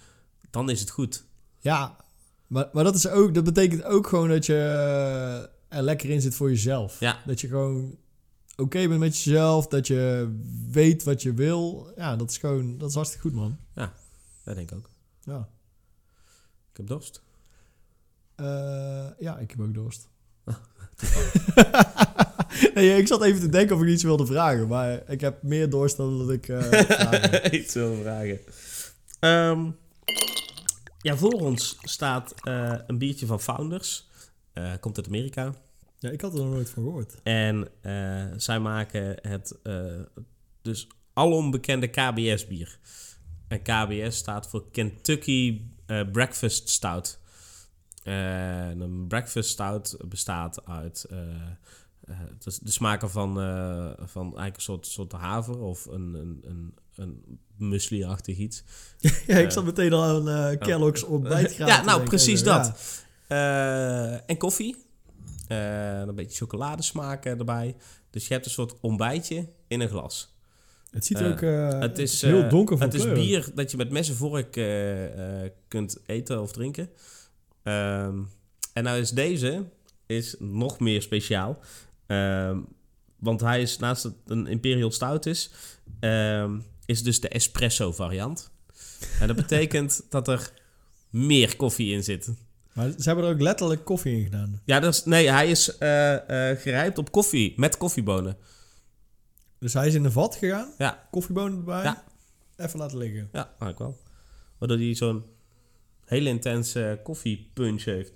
[0.49, 1.23] dan is het goed.
[1.59, 1.95] Ja,
[2.47, 6.35] maar, maar dat, is ook, dat betekent ook gewoon dat je er lekker in zit
[6.35, 6.99] voor jezelf.
[6.99, 7.19] Ja.
[7.25, 7.97] Dat je gewoon
[8.55, 9.67] oké bent met jezelf.
[9.67, 10.35] Dat je
[10.71, 11.91] weet wat je wil.
[11.95, 12.77] Ja, dat is gewoon...
[12.77, 13.57] Dat is hartstikke goed, man.
[14.43, 14.89] Dat denk ik ook.
[15.23, 15.49] Ja.
[16.71, 17.21] Ik heb dorst.
[18.35, 20.09] Eh, ja, ik heb ook dorst.
[22.73, 25.69] nee, ik zat even te denken of ik iets wilde vragen, maar ik heb meer
[25.69, 26.45] dorst dan dat ik.
[26.85, 27.55] vragen.
[27.55, 28.39] Iets wil vragen.
[29.19, 29.69] Ehm,
[31.01, 34.06] ja, voor ons staat eh, een biertje van Founders.
[34.57, 35.53] Eh, komt uit Amerika.
[35.99, 37.15] ja, ik had er nog nooit van gehoord.
[37.23, 40.01] En eh, zij maken het eh,
[40.61, 42.79] dus alom bekende KBS-bier.
[43.47, 45.61] En KBS staat voor Kentucky
[46.11, 47.19] Breakfast Stout.
[48.03, 53.33] En een breakfast stout bestaat uit de, de smaken van,
[53.97, 58.63] van eigenlijk een soort, soort haver of een, een, een, een muesli-achtig iets.
[59.27, 61.69] ja, ik zat meteen al aan eh Kellogg's ontbijtgraad.
[61.69, 63.05] Ja, nou, precies dat.
[63.27, 64.85] En koffie.
[65.47, 67.75] Eh, een beetje chocoladesmaak erbij.
[68.09, 70.35] Dus je hebt een soort ontbijtje in een glas.
[70.91, 73.49] Het ziet Eh, er ook eh, het is, heel eh, donker van Het is bier
[73.55, 76.89] dat je met mes en vork eh, eh, kunt eten of drinken.
[77.63, 78.19] Ehm,
[78.73, 79.65] en nou is deze
[80.05, 81.59] is nog meer speciaal.
[82.05, 82.59] Ehm,
[83.19, 85.51] want hij is naast dat het een Imperial Stout is,
[85.99, 88.51] ehm, is dus de espresso variant.
[89.19, 90.51] En dat betekent dat er
[91.09, 92.33] meer koffie in zit.
[92.77, 94.61] Maar ze hebben er ook letterlijk koffie in gedaan.
[94.65, 96.17] Ja, dat is, nee, hij is eh,
[96.57, 98.37] gerijpt op koffie met koffiebonen.
[99.59, 102.03] Dus hij is in een vat gegaan, Ja, koffiebonen erbij, Ja.
[102.57, 103.29] even laten liggen.
[103.31, 103.97] ja, eigenlijk wel.
[104.57, 105.23] Waardoor hij zo'n
[106.05, 108.13] hele intense koffiepunch heeft.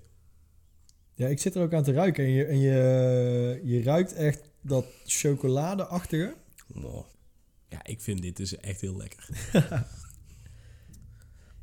[1.15, 4.41] Ja, ik zit er ook aan te ruiken en je, en je, je ruikt echt
[4.61, 6.35] dat chocoladeachtige.
[6.83, 7.05] Oh.
[7.69, 9.27] Ja, ik vind dit dus echt heel lekker.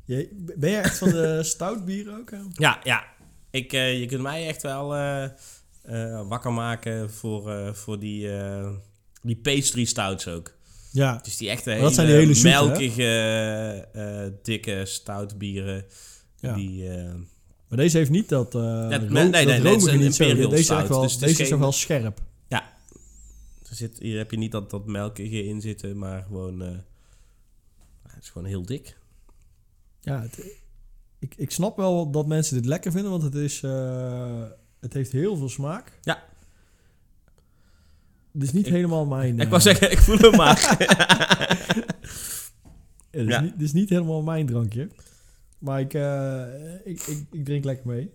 [0.09, 2.31] Je, ben jij echt van de stout bier ook?
[2.31, 2.37] hè?
[2.53, 3.03] Ja, ja.
[3.51, 8.29] Ik, eh, je kunt mij echt wel eh, eh, wakker maken voor, voor die,
[9.21, 10.57] die pastry stouts ook.
[10.91, 15.85] Ja, Dus die echte hele, zijn die hele zoete, melkige, dikke stoutbieren.
[16.39, 16.53] Ja.
[16.53, 16.89] Die,
[17.67, 20.15] maar deze heeft niet dat, nee, nee, nee, dat nee, het is romige een niet
[20.15, 20.23] zo.
[20.23, 22.21] Imperial Deze, is, stout, wel, dus deze is toch wel scherp.
[22.49, 26.59] er zit, hier heb je niet dat, dat melkige in zitten, maar gewoon...
[28.07, 28.98] het is gewoon heel dik.
[30.01, 30.57] Ja, het,
[31.19, 34.43] ik, ik snap wel dat mensen dit lekker vinden, want het, is, eh,
[34.79, 35.99] het heeft heel veel smaak.
[36.01, 36.23] Ja.
[38.31, 39.35] Het is niet Ik- helemaal mijn...
[39.35, 40.57] Ik eh, wou zeggen, ik voel hem maar.
[43.11, 43.41] Het is, Ja.
[43.41, 44.89] niet, het is niet helemaal mijn drankje.
[45.59, 48.11] Maar ik, eh, ik, ik, ik drink lekker mee.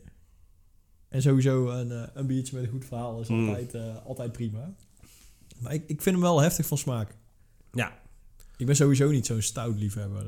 [1.09, 3.49] En sowieso een, een biertje met een goed verhaal is Mm.
[3.49, 4.75] altijd, altijd prima.
[5.59, 7.15] Maar ik, ik vind hem wel heftig van smaak.
[7.73, 8.03] ja.
[8.57, 10.27] Ik ben sowieso niet zo'n stout liefhebber.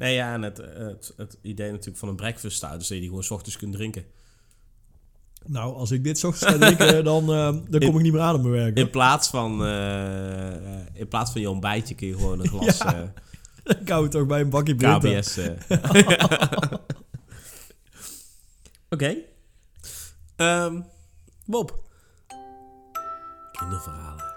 [0.00, 2.94] Nee, ja, en het, het, het idee natuurlijk van een breakfast stout is dat je
[2.94, 4.04] die gewoon 's ochtends kunt drinken.
[5.46, 8.20] Nou, als ik dit 's ochtends ga drinken, dan, eh, dan kom ik niet meer
[8.22, 8.76] aan op mijn werk.
[8.76, 8.84] hoor.
[8.84, 13.12] In plaats van, eh, in plaats van je ontbijtje kun je gewoon een glas Ja.
[14.02, 14.98] het ook bij een bakje Brinta.
[14.98, 15.38] KBS.
[18.94, 19.16] Oké.
[20.36, 20.80] Ehm,
[21.46, 21.78] Bob.
[23.52, 24.28] Kinderverhalen.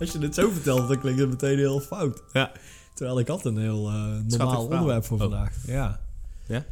[0.00, 2.22] Als je het zo vertelt, dan klinkt het meteen heel fout.
[2.32, 2.52] Ja.
[2.94, 5.22] Terwijl ik had een heel eh, normaal onderwerp voor Oh.
[5.22, 5.54] vandaag.
[5.66, 6.00] Ja.
[6.46, 6.64] Ja?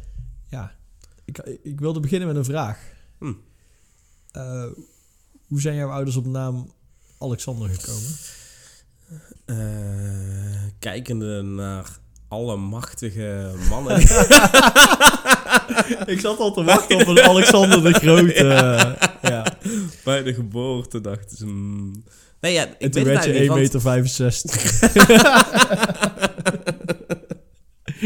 [0.49, 0.71] Ja.
[1.25, 2.79] Ik, ik wilde beginnen met een vraag.
[3.19, 3.33] Hm.
[5.47, 6.71] Hoe zijn jouw ouders op naam
[7.19, 8.11] Alexander gekomen?
[9.45, 14.01] Eh, kijkende naar alle machtige mannen.
[16.05, 18.43] Ik zat al te wachten op een Alexander de Grote.
[19.31, 19.45] ja.
[20.03, 21.45] Bij de geboorte dachten ze...
[21.45, 22.03] hmm.
[22.39, 23.81] Nee, ja, ik En toen werd je 1,65 meter.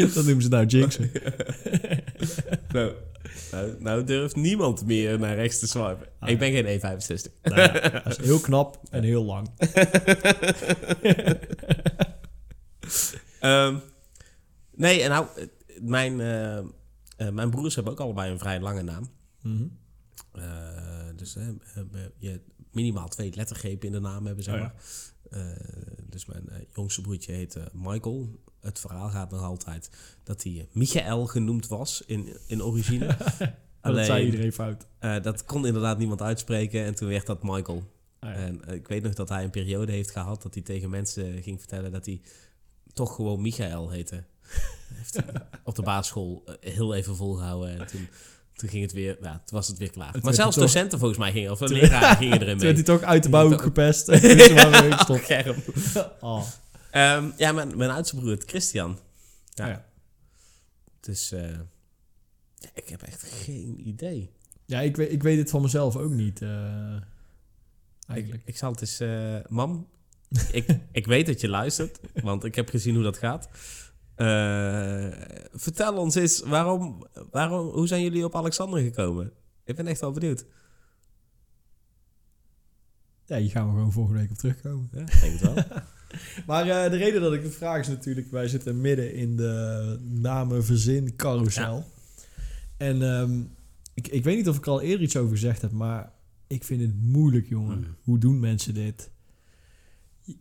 [0.14, 1.12] dat noemen ze nou jinxen.
[2.72, 2.94] nou,
[3.52, 6.08] nou, nou durft niemand meer naar rechts te swipen.
[6.20, 7.32] Ah, ik ben geen 1,65.
[7.42, 9.48] Nou ja, dat is heel knap en heel lang.
[13.40, 13.76] Ehm,
[14.76, 15.26] nee, en nou,
[15.82, 19.10] mijn, eh, eh, mijn broers hebben ook allebei een vrij lange naam.
[19.42, 19.64] Mhm.
[20.32, 20.44] Eh,
[21.16, 22.42] dus eh, hebben je
[22.74, 24.74] minimaal twee lettergrepen in de naam hebben, zeg Oh, maar.
[25.34, 25.42] Eh,
[26.10, 28.40] dus mijn eh, jongste broertje heet eh, Michael.
[28.60, 29.90] Het verhaal gaat nog altijd
[30.24, 33.06] dat hij Michael genoemd was in, in origine.
[33.82, 34.88] Maar dat zei iedereen fout.
[35.00, 37.84] dat kon inderdaad niemand uitspreken en toen werd dat Michael.
[38.20, 38.36] Ah, ja.
[38.36, 41.60] En ik weet nog dat hij een periode heeft gehad dat hij tegen mensen ging
[41.60, 42.22] vertellen dat hij
[42.94, 44.24] toch gewoon Michael heette.
[44.94, 45.22] heeft
[45.64, 48.08] op de basisschool heel even volgehouden en toen,
[48.64, 50.14] toen ging het weer, ja, toen was het weer klaar.
[50.14, 52.74] Het maar zelfs toch- docenten volgens mij gingen, of leraar gingen erin Toen werd mee.
[52.74, 54.08] hij toch uit de bouw gepest.
[54.10, 54.20] En
[55.06, 55.56] toen.
[56.20, 56.48] Oh.
[56.92, 59.00] Ehm, ja, mijn, mijn oudste broer, Christian.
[59.54, 59.66] Ja.
[59.66, 59.72] Ja.
[59.72, 59.86] Ja.
[61.00, 64.32] Dus ja, ik heb echt geen idee.
[64.68, 66.42] ik, weet, ik weet het van mezelf ook niet.
[66.42, 66.96] eh,
[68.08, 68.42] eigenlijk.
[68.46, 69.00] ik zal het eens...
[69.00, 69.88] eh, mam,
[70.52, 73.50] ik, ik weet dat je luistert, want ik heb gezien hoe dat gaat.
[74.16, 75.08] Eh,
[75.54, 79.32] vertel ons eens, waarom, waarom, hoe zijn jullie op Alexander gekomen?
[79.66, 80.46] Ik ben echt wel benieuwd.
[83.26, 84.90] Ja, hier gaan we gewoon volgende week op terugkomen.
[84.92, 85.64] Ja, ik denk het wel.
[86.48, 88.32] Maar eh, de reden dat ik het vraag is natuurlijk...
[88.32, 91.86] wij zitten midden in de namenverzin carousel.
[92.78, 93.42] En ehm,
[93.94, 95.72] ik, ik weet niet of ik er al eerder iets over gezegd heb...
[95.72, 96.12] maar
[96.48, 97.78] ik vind het moeilijk, jongen.
[97.78, 97.96] Mm.
[98.04, 99.10] Hoe doen mensen dit?
[100.22, 100.36] Je,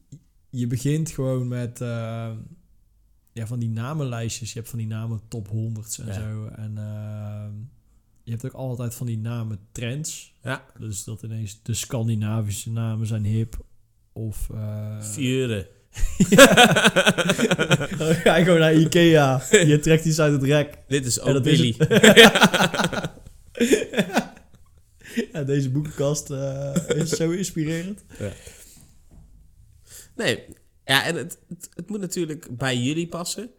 [0.50, 1.80] je begint gewoon met...
[1.80, 2.30] eh,
[3.32, 4.52] ja, van die namenlijstjes.
[4.52, 6.12] Je hebt van die namen top 100 en Ja.
[6.12, 6.46] zo.
[6.46, 7.52] En ehm,
[8.22, 10.34] je hebt ook altijd van die namen trends.
[10.42, 13.64] Ja, Dus dat ineens de Scandinavische namen zijn hip.
[14.12, 14.48] Of...
[14.54, 15.66] eh, Vieren.
[17.98, 19.42] Dan ga je gewoon naar Ikea.
[19.50, 20.78] Je trekt iets uit het rek.
[20.88, 21.76] Dit is ook Billy.
[25.32, 28.04] Ja, deze boekenkast eh, is zo inspirerend.
[30.16, 30.44] Nee,
[30.84, 33.50] ja, en het, het, het moet natuurlijk bij jullie passen.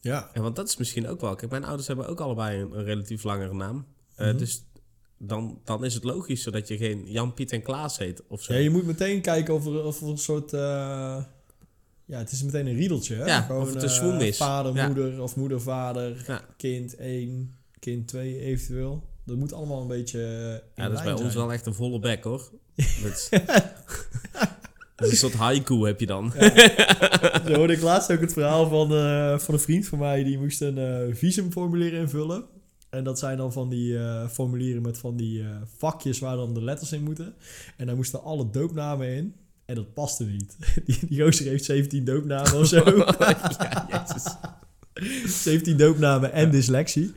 [0.00, 0.30] Ja.
[0.32, 1.34] En want dat is misschien ook wel.
[1.34, 3.86] Kijk, mijn ouders hebben ook allebei een, een relatief langere naam.
[4.14, 4.36] Eh, Mhm.
[4.36, 4.64] Dus
[5.18, 8.52] dan, dan is het logisch zodat je geen Jan, Piet en Klaas heet of zo.
[8.52, 10.52] ja, je moet meteen kijken of er, of er een soort...
[10.52, 10.60] eh,
[12.04, 13.14] ja, het is meteen een riedeltje.
[13.14, 13.24] Hè?
[13.24, 14.36] Ja, of het een eh, is.
[14.36, 14.86] Vader, Ja.
[14.86, 16.24] moeder of moeder, vader.
[16.26, 16.44] Ja.
[16.56, 19.08] Kind 1, kind 2 eventueel.
[19.24, 20.20] Dat moet allemaal een beetje
[20.74, 22.50] Ja, dat is bij ons wel echt een volle bek hoor.
[25.02, 26.32] dat, is, een soort haiku heb je dan.
[27.46, 30.24] Zo hoorde ik laatst ook het verhaal van, eh, van een vriend van mij.
[30.24, 32.44] Die moest een eh, visumformulier invullen.
[32.90, 35.44] En dat zijn dan van die eh, formulieren met van die
[35.76, 37.34] vakjes waar dan de letters in moeten.
[37.76, 39.34] En daar moesten alle doopnamen in.
[39.64, 40.56] En dat paste niet.
[40.86, 42.84] Die, die gozer heeft 17 doopnamen of zo.
[43.58, 44.36] ja, jezus.
[45.42, 47.12] 17 doopnamen en dyslexie.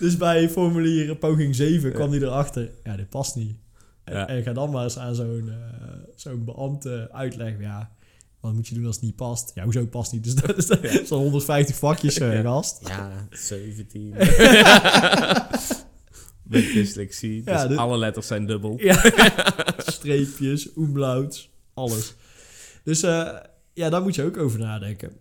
[0.00, 2.70] dus bij formulier poging 7 kwam hij erachter.
[2.84, 3.56] Ja, dit past niet.
[4.04, 4.28] En, Ja.
[4.28, 7.60] en ga dan maar eens aan zo'n eh, zo'n beambte uitleggen.
[7.62, 7.92] Ja,
[8.40, 9.50] wat moet je doen als het niet past?
[9.54, 10.24] Ja, hoezo past niet?
[10.24, 12.42] Dus dat is dat is al 150 vakjes eh, Ja.
[12.42, 12.88] gast.
[12.88, 14.14] Ja, 17.
[16.42, 17.42] Met dyslexie.
[17.42, 18.78] Dus Ja, dit- alle letters zijn dubbel.
[18.80, 19.12] Ja.
[19.78, 22.14] Streepjes, umlauts, alles.
[22.84, 23.36] Dus eh,
[23.72, 25.12] ja, daar moet je ook over nadenken.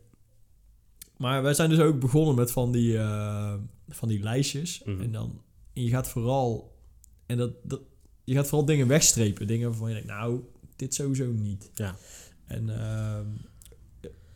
[1.17, 3.53] Maar wij zijn dus ook begonnen met van die, eh,
[3.89, 4.81] van die lijstjes.
[4.85, 5.01] Mhm.
[5.01, 5.41] En dan
[5.73, 6.77] en je gaat vooral
[7.25, 7.81] en dat, dat
[8.29, 10.39] je gaat vooral dingen wegstrepen, dingen waarvan je denkt, nou,
[10.75, 11.69] dit sowieso niet.
[11.75, 11.95] Ja.
[12.47, 13.25] En ehm,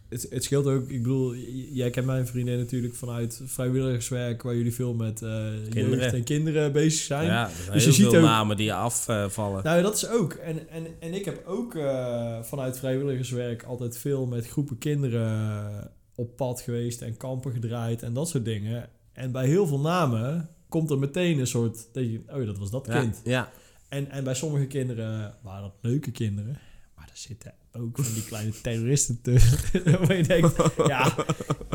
[0.09, 1.35] het, het scheelt ook, ik bedoel,
[1.71, 6.13] jij kent mijn vriendin natuurlijk vanuit vrijwilligerswerk, waar jullie veel met eh Kinderen.
[6.13, 7.25] en kinderen bezig zijn.
[7.25, 9.63] Ja, er zijn Dus je ziet veel ook- namen die afvallen.
[9.63, 10.33] Nou, dat is ook.
[10.33, 16.35] En, en, en ik heb ook eh, vanuit vrijwilligerswerk altijd veel met groepen kinderen op
[16.35, 18.89] pad geweest en kampen gedraaid en dat soort dingen.
[19.13, 22.69] En bij heel veel namen komt er meteen een soort, dat je, oh dat was
[22.71, 23.21] dat ja, kind.
[23.23, 23.51] ja,
[23.93, 26.59] En, en bij sommige kinderen waren dat leuke kinderen,
[26.95, 29.83] maar er zitten ook van die kleine terroristen tussen.
[30.07, 30.55] waar je denkt,
[30.87, 31.15] ja,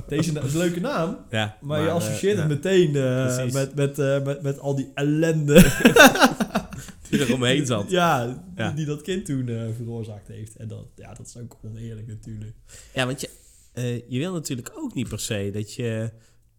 [0.09, 1.59] deze na- is een leuke naam, ja.
[1.61, 4.90] maar, je eh, associeert ja, het meteen eh, met, met, eh, met, met al die
[4.94, 5.54] ellende
[7.11, 7.90] Die er omheen zat.
[7.90, 8.70] Ja, Ja.
[8.70, 10.57] Die, dat kind toen eh, veroorzaakt heeft.
[10.57, 12.57] En dat, ja, dat is ook oneerlijk natuurlijk.
[12.94, 13.31] Ja, want je,
[13.72, 16.11] eh, je wil natuurlijk ook niet per se dat je...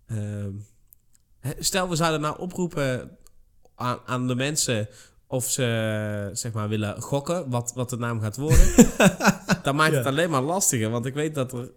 [0.08, 0.52] ehm,
[1.60, 3.17] stel, we zouden nou oproepen
[3.76, 4.88] aan, aan de mensen
[5.32, 8.74] of ze zeg maar willen gokken wat, wat de naam gaat worden,
[9.63, 10.10] dan maakt het Ja.
[10.10, 10.89] alleen maar lastiger.
[10.89, 11.72] Want ik weet dat er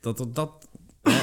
[0.00, 0.68] dat, er, dat
[1.02, 1.20] hè,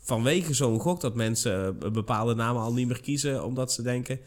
[0.00, 4.20] vanwege zo'n gok dat mensen bepaalde namen al niet meer kiezen, omdat ze denken,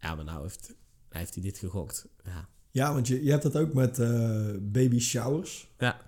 [0.00, 0.74] ja, maar nou heeft,
[1.08, 2.08] heeft hij dit gegokt.
[2.24, 2.48] Ja.
[2.70, 5.68] Ja, want je, je hebt dat ook met eh, baby showers.
[5.78, 6.00] Ja.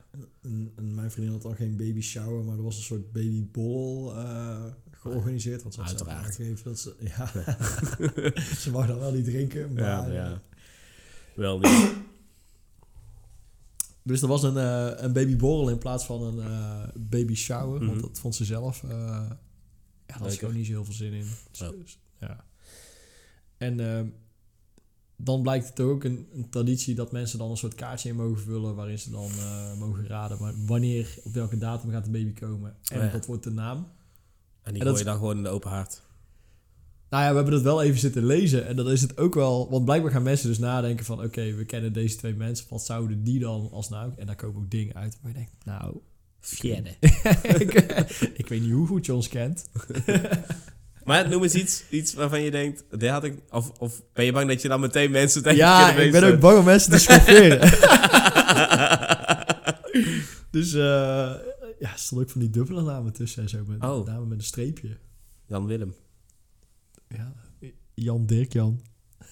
[0.42, 4.08] En, en mijn vriendin had al geen baby shower, maar er was een soort babyball
[4.16, 4.64] eh
[5.02, 5.62] georganiseerd.
[5.62, 6.26] Want ze had zelf Uiteraard.
[6.26, 6.94] aangegeven dat ze...
[6.98, 7.26] Ja,
[8.56, 9.82] ze mag dan wel niet drinken, maar...
[9.82, 10.42] Ja, ja.
[11.34, 11.92] Wel niet.
[14.04, 17.80] Dus er was een, eh een babyborrel in plaats van een eh, baby shower.
[17.80, 17.86] Mhm.
[17.90, 18.82] Want dat vond ze zelf...
[18.82, 19.36] eh ja, daar
[20.06, 20.38] had Leuker.
[20.38, 21.26] gewoon niet zo heel veel zin in.
[21.62, 21.68] Oh.
[21.70, 22.44] Dus, ja.
[23.56, 24.06] En ehm,
[25.16, 28.42] dan blijkt het ook een, een traditie dat mensen dan een soort kaartje in mogen
[28.42, 28.74] vullen...
[28.74, 32.76] waarin ze dan eh, mogen raden maar wanneer, op welke datum gaat de baby komen.
[32.90, 33.12] En Oh ja.
[33.12, 33.86] wat wordt de naam.
[34.62, 36.02] En die En dat gooi je dan gewoon in de open haard.
[37.12, 38.66] Nou ja, we hebben het wel even zitten lezen.
[38.66, 39.70] En dan is het ook wel...
[39.70, 41.22] Want blijkbaar gaan mensen dus nadenken van...
[41.22, 42.66] Oké, we kennen deze twee mensen.
[42.68, 44.14] Wat zouden die dan als naam...
[44.16, 45.52] En daar komen ook dingen uit waar je denkt...
[45.64, 45.96] Nou,
[46.40, 46.90] Fjerde.
[47.58, 47.72] ik,
[48.34, 49.68] ik weet niet hoe goed je ons kent.
[51.04, 53.38] Maar noem eens iets, iets waarvan je denkt, dit had ik...
[53.50, 56.40] Of, of ben je bang dat je dan meteen mensen tegen Ja, ik ben ook
[56.40, 57.60] bang om mensen te schofferen.
[60.50, 61.32] dus eh
[61.82, 63.64] ja, er stonden ook van die dubbele namen tussen en zo.
[63.66, 64.06] Met Oh.
[64.06, 64.96] namen met een streepje.
[65.46, 65.94] Jan Willem.
[67.08, 67.32] Ja,
[67.94, 68.80] Jan Dirk Jan.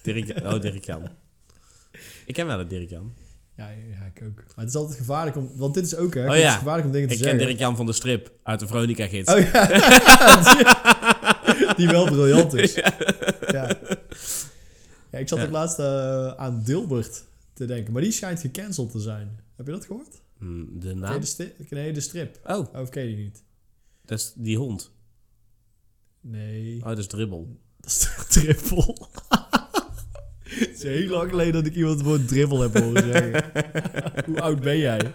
[0.03, 1.09] Dirk, oh, Dirk Jan.
[2.25, 3.13] Ik ken wel een Dirk Jan.
[3.55, 4.35] Ja, ja, ik ook.
[4.35, 5.51] Maar het is altijd gevaarlijk om...
[5.55, 6.25] Want dit is ook, hè.
[6.25, 7.47] Oh, het is gevaarlijk om dingen te Ik ken zeggen.
[7.47, 9.33] Dirk Jan van de strip uit de Veronica-gids.
[9.33, 9.65] Oh ja.
[11.77, 12.73] die wel briljant is.
[12.73, 12.93] Ja.
[15.11, 15.17] ja.
[15.17, 17.93] ik zat ook laatst eh, aan Dilbert te denken.
[17.93, 19.39] Maar die schijnt gecanceld te zijn.
[19.55, 20.21] Heb je dat gehoord?
[20.41, 21.19] Hmm, de naam?
[21.19, 22.39] de, sti- nee, de strip.
[22.45, 23.43] Oh, Of ken je die niet?
[24.05, 24.91] dat is die hond.
[26.21, 26.77] Nee.
[26.79, 27.57] Oh, dat is Dribbel.
[27.81, 28.97] Dat is de trippel.
[30.43, 33.43] Het is heel lang geleden dat ik iemand het woord dribbel heb horen zeggen.
[34.25, 35.11] Hoe oud ben jij?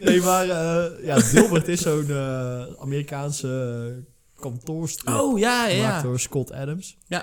[0.00, 4.04] nee, maar eh, ja, Dilbert is zo'n eh, Amerikaanse
[4.34, 5.14] kantoorstrip.
[5.14, 6.98] Oh, ja, ja, Gemaakt door Scott Adams.
[7.06, 7.22] Ja,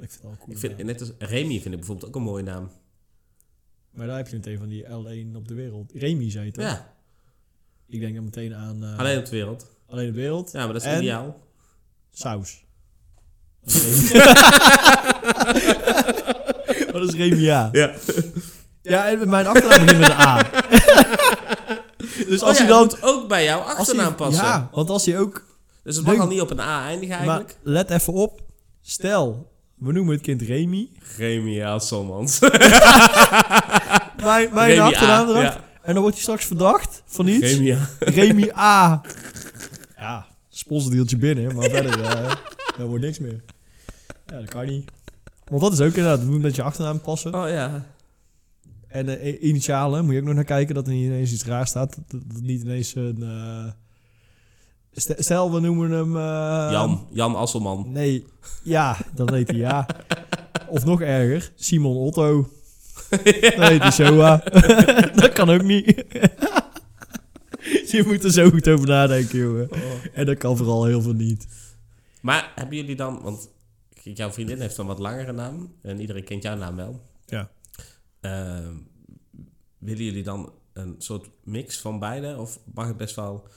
[0.00, 0.50] Ik vind het wel cool.
[0.50, 2.70] ik vind, net als Remy vind ik bijvoorbeeld ook een mooie naam.
[3.98, 5.92] Maar daar heb je meteen van die L1 op de wereld.
[5.94, 6.64] Remy zei het toch?
[6.64, 6.92] Ja,
[7.86, 9.66] Ik denk dan meteen aan eh, alleen op de wereld.
[9.88, 10.52] Alleen op de wereld.
[10.52, 11.40] Ja, maar dat is En- ideaal.
[12.10, 12.64] Saus.
[16.92, 17.68] Wat is Remy A?
[17.72, 17.94] Ja.
[18.82, 20.42] Ja, en mijn achternaam begint met een A.
[22.28, 22.82] dus Oh als ja, hij dan...
[22.84, 24.44] moet ook bij jouw achternaam hij, passen.
[24.44, 25.46] ja, want als hij ook...
[25.82, 27.56] Dus het mag al niet op een A eindigen eigenlijk.
[27.62, 28.40] Maar let even op.
[28.80, 30.88] Stel, we noemen het kind Remy.
[31.16, 32.40] Remy Hasselmans.
[32.40, 32.52] Mijn,
[34.54, 35.42] mijn Remy achternaam eraf.
[35.42, 35.64] ja.
[35.82, 37.52] En dan wordt hij straks verdacht van iets.
[37.52, 37.88] Remy A.
[37.98, 39.00] Remy A.
[39.96, 42.30] Ja, sponsordeeltje binnen, maar verder eh
[42.78, 43.40] er wordt niks meer.
[44.26, 44.90] Ja, dat kan niet.
[45.44, 47.34] Want dat is ook inderdaad, moet met je achternaam passen.
[47.34, 47.84] Oh ja.
[48.88, 51.66] En eh, initialen, moet je ook nog naar kijken dat er niet ineens iets raar
[51.66, 51.96] staat.
[52.08, 53.22] Dat, het niet ineens een...
[53.22, 53.72] eh,
[54.98, 56.16] Stel, we noemen hem...
[56.16, 57.06] eh, Jan.
[57.10, 57.86] Jan Asselman.
[57.92, 58.26] Nee,
[58.62, 59.86] ja, dan heet hij ja.
[60.68, 62.48] Of nog erger, Simon Otto.
[63.10, 64.36] Dan heet hij Soa.
[65.20, 65.86] dat kan ook niet.
[67.92, 69.68] je moet er zo goed over nadenken, jongen.
[70.12, 71.46] En dat kan vooral heel veel niet.
[72.20, 73.20] Maar hebben jullie dan...
[73.22, 73.48] Want
[74.02, 75.74] jouw vriendin heeft een wat langere naam.
[75.82, 77.00] En iedereen kent jouw naam wel.
[77.26, 77.50] Ja.
[78.20, 78.74] Ehm,
[79.78, 82.36] willen jullie dan een soort mix van beide?
[82.38, 83.48] Of mag het best wel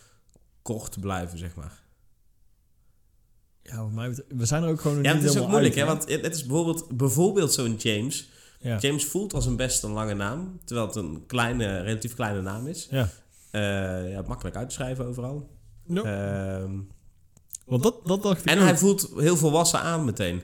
[0.62, 1.80] kort blijven, zeg maar?
[3.64, 5.86] Ja, betreft- we zijn er ook gewoon Ja, niet het is ook helemaal moeilijk, hè?
[5.86, 8.30] Want het is bijvoorbeeld, bijvoorbeeld zo'n James.
[8.60, 8.78] Ja.
[8.78, 10.60] James voelt als een best een lange naam.
[10.66, 12.88] Terwijl het een kleine, relatief kleine naam is.
[12.92, 13.10] Ja.
[13.52, 15.50] Eh, ja, makkelijk uit te schrijven overal.
[15.86, 16.02] Ja.
[16.04, 16.80] Ehm,
[17.66, 18.64] Want dat, dat dacht ik en ook.
[18.64, 20.42] hij voelt heel volwassen aan meteen.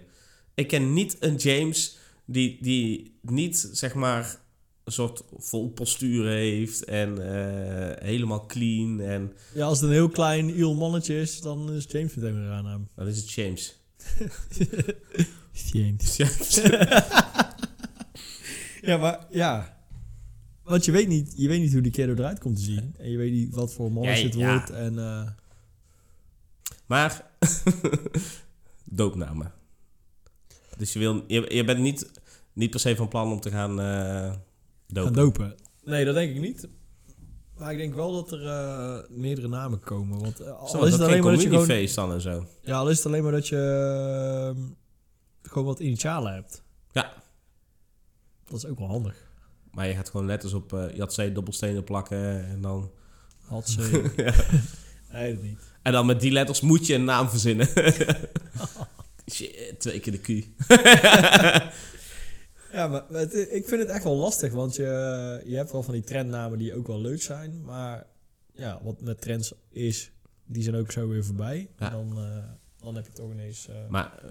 [0.54, 4.40] Ik ken niet een James die, die niet, zeg maar,
[4.88, 9.00] een soort vol postuur heeft en eh, helemaal clean.
[9.00, 12.44] En Ja, als het een heel klein iel mannetje is, dan is James meteen weer
[12.44, 12.88] een aannaam.
[12.96, 13.76] dan is het James.
[15.72, 16.16] James.
[16.18, 16.62] James.
[18.82, 19.78] Ja, maar ja.
[20.64, 22.96] Want je weet niet, je weet niet hoe die kiddo eruit komt te zien.
[22.98, 24.54] En je weet niet wat voor mannetje het Ja, ja.
[24.54, 24.70] wordt.
[24.70, 25.28] En eh,
[26.86, 27.26] Maar,
[28.86, 29.54] doopnamen.
[30.78, 32.12] Dus je, wil, je, je bent niet,
[32.54, 34.34] niet per se van plan om te gaan eh
[34.88, 35.04] dopen.
[35.04, 35.56] gaan dopen.
[35.84, 36.68] Nee, dat denk ik niet.
[37.58, 40.20] Maar ik denk wel dat er eh, meerdere namen komen.
[40.20, 42.46] Want eh, al is het alleen maar dat je gewoon, feest dan en zo.
[42.62, 43.58] ja, al is het alleen maar dat je
[44.56, 44.62] ehm,
[45.42, 46.64] gewoon wat initialen hebt.
[46.92, 47.14] Ja.
[48.46, 49.26] Dat is ook wel handig.
[49.72, 52.92] Maar je gaat gewoon letters op uh, Jatzee dobbelstenen plakken en dan...
[53.46, 54.12] Had ze.
[54.16, 54.34] Ja.
[55.12, 55.60] nee, dat niet.
[55.82, 57.68] En dan met die letters moet je een naam verzinnen.
[59.32, 60.28] Shit, twee keer de Q.
[62.72, 65.94] Ja, maar het- ik vind het echt wel lastig, want je, je hebt wel van
[65.94, 68.06] die trendnamen die ook wel leuk zijn, maar
[68.54, 70.12] ja, wat met trends is,
[70.46, 71.70] die zijn ook zo weer voorbij.
[71.80, 71.86] Ja.
[71.86, 72.44] En dan, eh,
[72.84, 73.68] dan heb je toch ineens...
[73.68, 74.30] eh, Maar eh,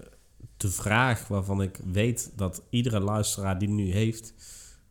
[0.57, 4.33] de vraag waarvan ik weet dat iedere luisteraar die nu heeft...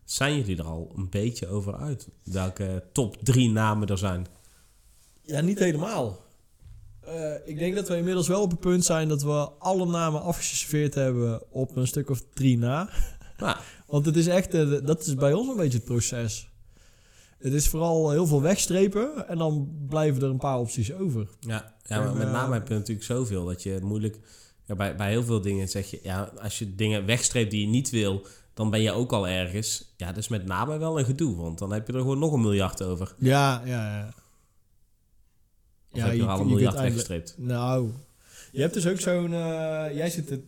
[0.05, 2.09] Zijn jullie er al een beetje over uit?
[2.24, 4.26] Welke top drie namen er zijn?
[5.22, 6.24] Ja, niet helemaal.
[7.44, 10.94] Ik denk dat we inmiddels wel op het punt zijn dat we alle namen afgeserveerd
[10.94, 12.90] hebben op een stuk of drie na.
[13.87, 16.49] Want het is echt, eh, dat is bij ons een beetje het proces.
[17.39, 21.28] Het is vooral heel veel wegstrepen en dan blijven er een paar opties over.
[21.41, 24.18] ja, ja maar En, met eh, name heb je natuurlijk zoveel dat je het moeilijk...
[24.64, 26.01] Ja, bij, bij heel veel dingen zeg je...
[26.03, 28.26] Ja, als je dingen wegstreept die je niet wil...
[28.55, 29.95] Dan ben je ook al ergens.
[29.97, 31.37] Ja, dat is met name wel een gedoe.
[31.37, 33.14] Want dan heb je er gewoon nog een miljard over.
[33.18, 34.14] Ja, ja, ja.
[35.91, 37.34] Of heb je er al een miljard weggestreept?
[37.39, 37.91] Nou,
[38.53, 39.32] je hebt dus ook zo'n...
[39.32, 40.43] eh, jij zit te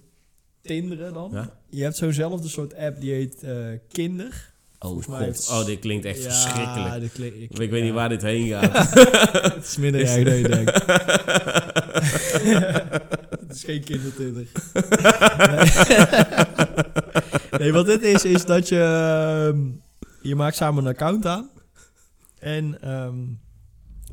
[0.63, 1.31] tinderen dan.
[1.33, 1.59] Ja?
[1.71, 3.57] Je hebt zo'nzelfde soort app die heet eh,
[3.93, 4.53] Kinder.
[4.81, 5.19] Oh, god.
[5.19, 7.61] heeft- Oh, dit klinkt echt Ja, verschrikkelijk.
[7.61, 8.93] Ik weet niet waar dit heen gaat.
[9.55, 10.75] Het is minder erg dan je denkt.
[13.41, 14.47] Het is geen kindertinder.
[17.51, 17.61] nee.
[17.61, 18.81] nee, wat dit is, is dat je...
[19.53, 19.67] ehm,
[20.23, 21.51] je maakt samen een account aan.
[22.39, 23.19] En ehm,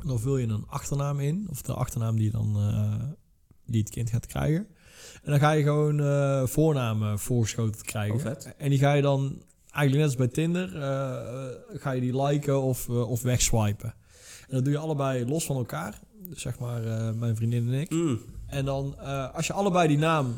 [0.08, 1.48] dan vul je een achternaam in.
[1.50, 3.04] Of de achternaam die, dan, eh,
[3.66, 4.68] die het kind gaat krijgen.
[5.26, 8.32] En dan ga je gewoon eh, voornamen voorgeschoten krijgen.
[8.32, 8.52] Oh.
[8.58, 12.22] En die ga je dan, eigenlijk net als bij Tinder, eh, eh, ga je die
[12.22, 13.94] liken of, of wegswipen.
[14.48, 16.00] En dat doe je allebei los van elkaar.
[16.30, 16.82] Dus zeg maar
[17.16, 17.90] mijn vriendin en ik.
[17.90, 18.98] Mm, En dan,
[19.34, 20.36] als je allebei die naam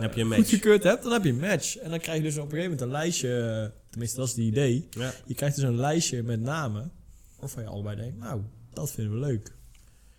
[0.00, 0.40] heb je een match.
[0.40, 1.76] goedgekeurd hebt, dan heb je een match.
[1.76, 4.44] En dan krijg je dus op een gegeven moment een lijstje, tenminste dat is het
[4.44, 4.88] idee.
[4.90, 5.12] ja.
[5.24, 6.92] Je krijgt dus een lijstje met namen,
[7.38, 8.40] waarvan je allebei denkt, nou,
[8.72, 9.52] dat vinden we leuk.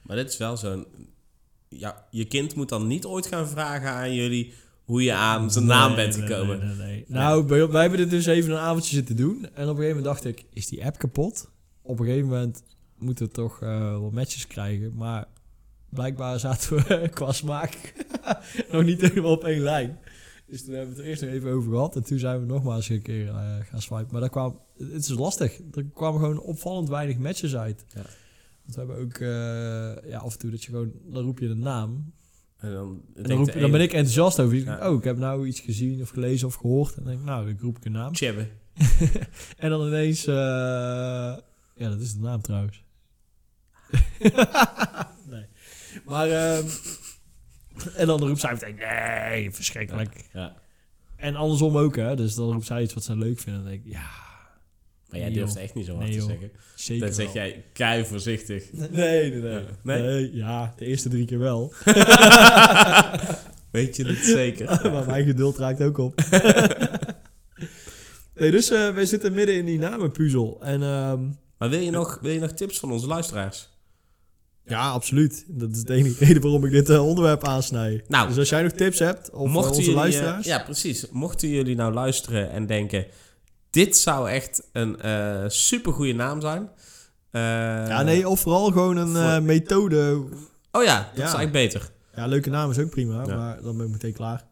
[0.02, 0.86] Maar dit is wel zo'n...
[1.70, 4.54] Ja, je kind moet dan niet ooit gaan vragen aan jullie...
[4.84, 6.60] hoe je aan zijn naam Nee, bent gekomen.
[6.60, 7.06] nee, nee, nee.
[7.08, 9.36] Nou, wij, wij hebben dit dus even een avondje zitten doen.
[9.36, 11.50] En op een gegeven moment dacht ik, is die app kapot?
[11.82, 12.64] Op een gegeven moment
[12.98, 14.96] moeten we toch eh wat matches krijgen.
[14.96, 15.26] Maar
[15.90, 17.94] blijkbaar zaten we qua smaak
[18.72, 20.00] nog niet helemaal op één lijn.
[20.48, 21.96] Dus toen hebben we het er eerst nog even over gehad.
[21.96, 24.08] En toen zijn we nogmaals een keer eh, gaan swipen.
[24.12, 25.60] Maar dat kwam, het is lastig.
[25.74, 27.86] Er kwamen gewoon opvallend weinig matches uit.
[27.96, 28.02] Ja.
[28.70, 31.48] Want we hebben ook eh, ja, af en toe dat je gewoon, dan roep je
[31.48, 32.14] de naam.
[32.58, 34.56] En dan, En dan, roep, ben ik enthousiast over.
[34.58, 34.90] Ja.
[34.90, 36.90] Oh, ik heb nou iets gezien of gelezen of gehoord.
[36.90, 38.14] En dan denk ik, nou, dan roep ik een naam.
[38.14, 38.48] Tjebbe.
[39.58, 40.26] En dan ineens...
[40.26, 40.36] eh,
[41.76, 42.84] ja, dat is de naam trouwens.
[45.30, 45.46] nee.
[46.06, 46.30] Maar...
[46.30, 46.68] ehm,
[47.96, 50.30] en dan roept zij meteen, nee, verschrikkelijk.
[50.34, 50.56] Ja.
[51.16, 52.16] En andersom ook, hè.
[52.16, 53.62] Dus dan roept zij iets wat ze leuk vinden.
[53.62, 54.10] En dan denk ik, ja,
[55.10, 56.30] Maar jij durft echt niet zo hard Nee, te joh.
[56.30, 56.52] zeggen.
[56.76, 57.34] zeker Dan zeg wel.
[57.34, 58.64] jij kei voorzichtig.
[58.72, 59.64] Nee, nee, nee.
[59.84, 60.02] Nee?
[60.02, 60.36] nee?
[60.36, 61.74] Ja, de eerste drie keer wel.
[63.72, 64.66] Weet je het zeker?
[64.94, 66.16] maar mijn geduld raakt ook op.
[68.40, 70.58] nee, dus eh wij zitten midden in die namenpuzzel.
[70.62, 71.22] En ehm,
[71.58, 73.70] Maar wil je, nog, wil je nog tips van onze luisteraars?
[74.66, 75.46] ja, absoluut.
[75.48, 78.04] Dat is de enige reden waarom ik dit eh, onderwerp aansnij.
[78.08, 80.46] Nou, Dus als jij nog tips hebt, of Mochten Mochten onze jullie, eh, luisteraars...
[80.46, 81.10] ja, precies.
[81.12, 83.06] Mochten jullie nou luisteren en denken...
[83.70, 86.70] dit zou echt een eh supergoeie naam zijn.
[87.32, 87.42] Eh,
[87.88, 90.24] ja, nee, of vooral gewoon een voor- eh, methode.
[90.72, 91.12] Oh ja, dat Ja.
[91.14, 91.92] is eigenlijk beter.
[92.16, 93.36] Ja, leuke naam is ook prima, Ja.
[93.36, 94.48] maar dan ben ik meteen klaar.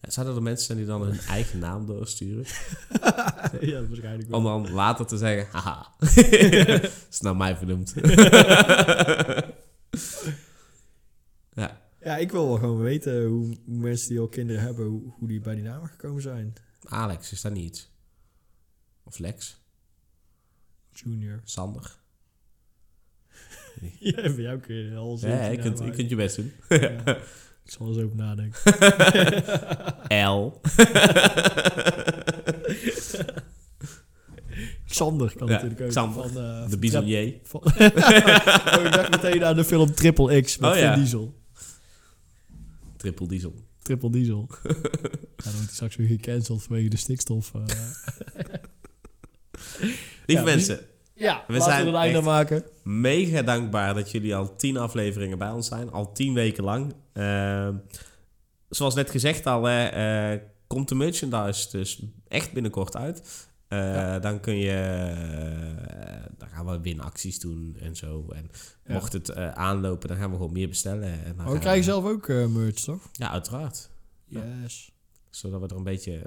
[0.00, 2.44] Zouden er mensen zijn die dan hun eigen naam doorsturen?
[3.60, 4.38] ja, waarschijnlijk wel.
[4.38, 5.46] Om dan later te zeggen...
[5.52, 5.86] Haha,
[7.10, 7.94] is nou mij vernoemd.
[11.52, 15.28] ja, Ja, ik wil wel gewoon weten hoe, mensen die al kinderen hebben, hoe, hoe
[15.28, 16.52] die bij die namen gekomen zijn.
[16.84, 17.92] Alex, is dat niet iets?
[19.04, 19.60] Of Lex?
[20.92, 21.40] Junior.
[21.44, 21.96] Sander?
[23.98, 26.52] Ja, bij jou kun je al Ja, je kunt, je kunt je best doen.
[26.68, 26.78] Ja.
[27.64, 28.60] Ik zal eens over nadenken.
[30.30, 30.60] L.
[34.88, 35.88] Xander kan Ja, natuurlijk ook.
[35.88, 36.28] Xander.
[36.28, 37.34] Van, eh, De Bisonnier.
[37.42, 37.74] Van- oh,
[38.84, 40.94] ik dacht meteen aan de film Triple X met Oh, ja.
[40.96, 41.34] Diesel.
[42.96, 43.54] Triple diesel.
[43.82, 44.48] Triple Diesel.
[44.62, 44.82] ja, dan
[45.36, 47.54] wordt hij straks weer gecanceld vanwege de stikstof.
[47.54, 47.64] eh.
[50.26, 50.80] Lieve Ja, mensen,
[51.14, 52.64] ja, We laten zijn we een einde echt- maken.
[52.82, 55.92] mega dankbaar dat jullie al tien afleveringen bij ons zijn.
[55.92, 56.94] Al tien weken lang.
[57.12, 57.74] Ehm,
[58.68, 59.84] zoals net gezegd al, hè,
[60.32, 63.48] eh, komt de merchandise dus echt binnenkort uit.
[63.68, 64.18] Eh, Ja.
[64.18, 64.70] Dan kun je...
[64.70, 68.26] eh, dan gaan we winacties doen en zo.
[68.34, 68.50] En
[68.86, 68.92] Ja.
[68.92, 71.24] mocht het eh, aanlopen, dan gaan we gewoon meer bestellen.
[71.24, 73.02] En dan we krijgen zelf ook eh, merch, toch?
[73.12, 73.90] Ja, uiteraard.
[74.26, 74.42] Ja.
[74.62, 74.92] Yes.
[75.30, 76.22] Zodat we er een beetje,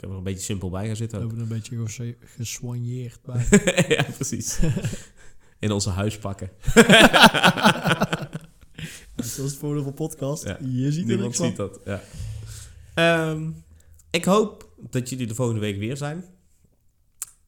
[0.00, 1.18] we kunnen er een beetje simpel bij gaan We zitten.
[1.18, 1.24] ook.
[1.30, 3.46] hebben er een beetje ges- geswanjeerd bij.
[3.96, 4.58] ja, precies.
[5.58, 6.50] In onze huispakken.
[6.62, 8.28] Het
[9.16, 10.44] Dat is het voordeel van podcast.
[10.44, 10.58] Ja.
[10.60, 12.00] Je ziet er Niemand ziet dat, ja.
[12.94, 13.50] Ehm,
[14.10, 16.24] ik hoop dat jullie de volgende week weer zijn.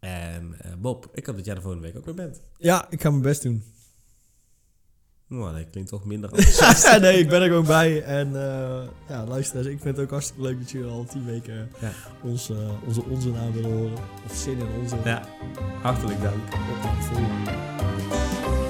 [0.01, 2.41] En eh, Bob, ik hoop dat jij de volgende week ook weer bent.
[2.59, 3.63] Ja, ik ga mijn best doen.
[5.33, 7.01] Nou, dat klinkt toch minder enthousiast.
[7.01, 8.03] nee, ik ben er gewoon bij.
[8.03, 11.69] En eh ja, luister, ik vind het ook hartstikke leuk dat jullie al tien weken
[11.81, 11.91] Ja.
[12.55, 12.55] eh,
[12.87, 13.99] onze onzin aan willen horen.
[14.27, 14.97] Of zin in onze.
[15.05, 15.23] ja,
[15.83, 16.51] hartelijk dank.
[16.51, 16.57] De
[17.01, 18.62] volgende.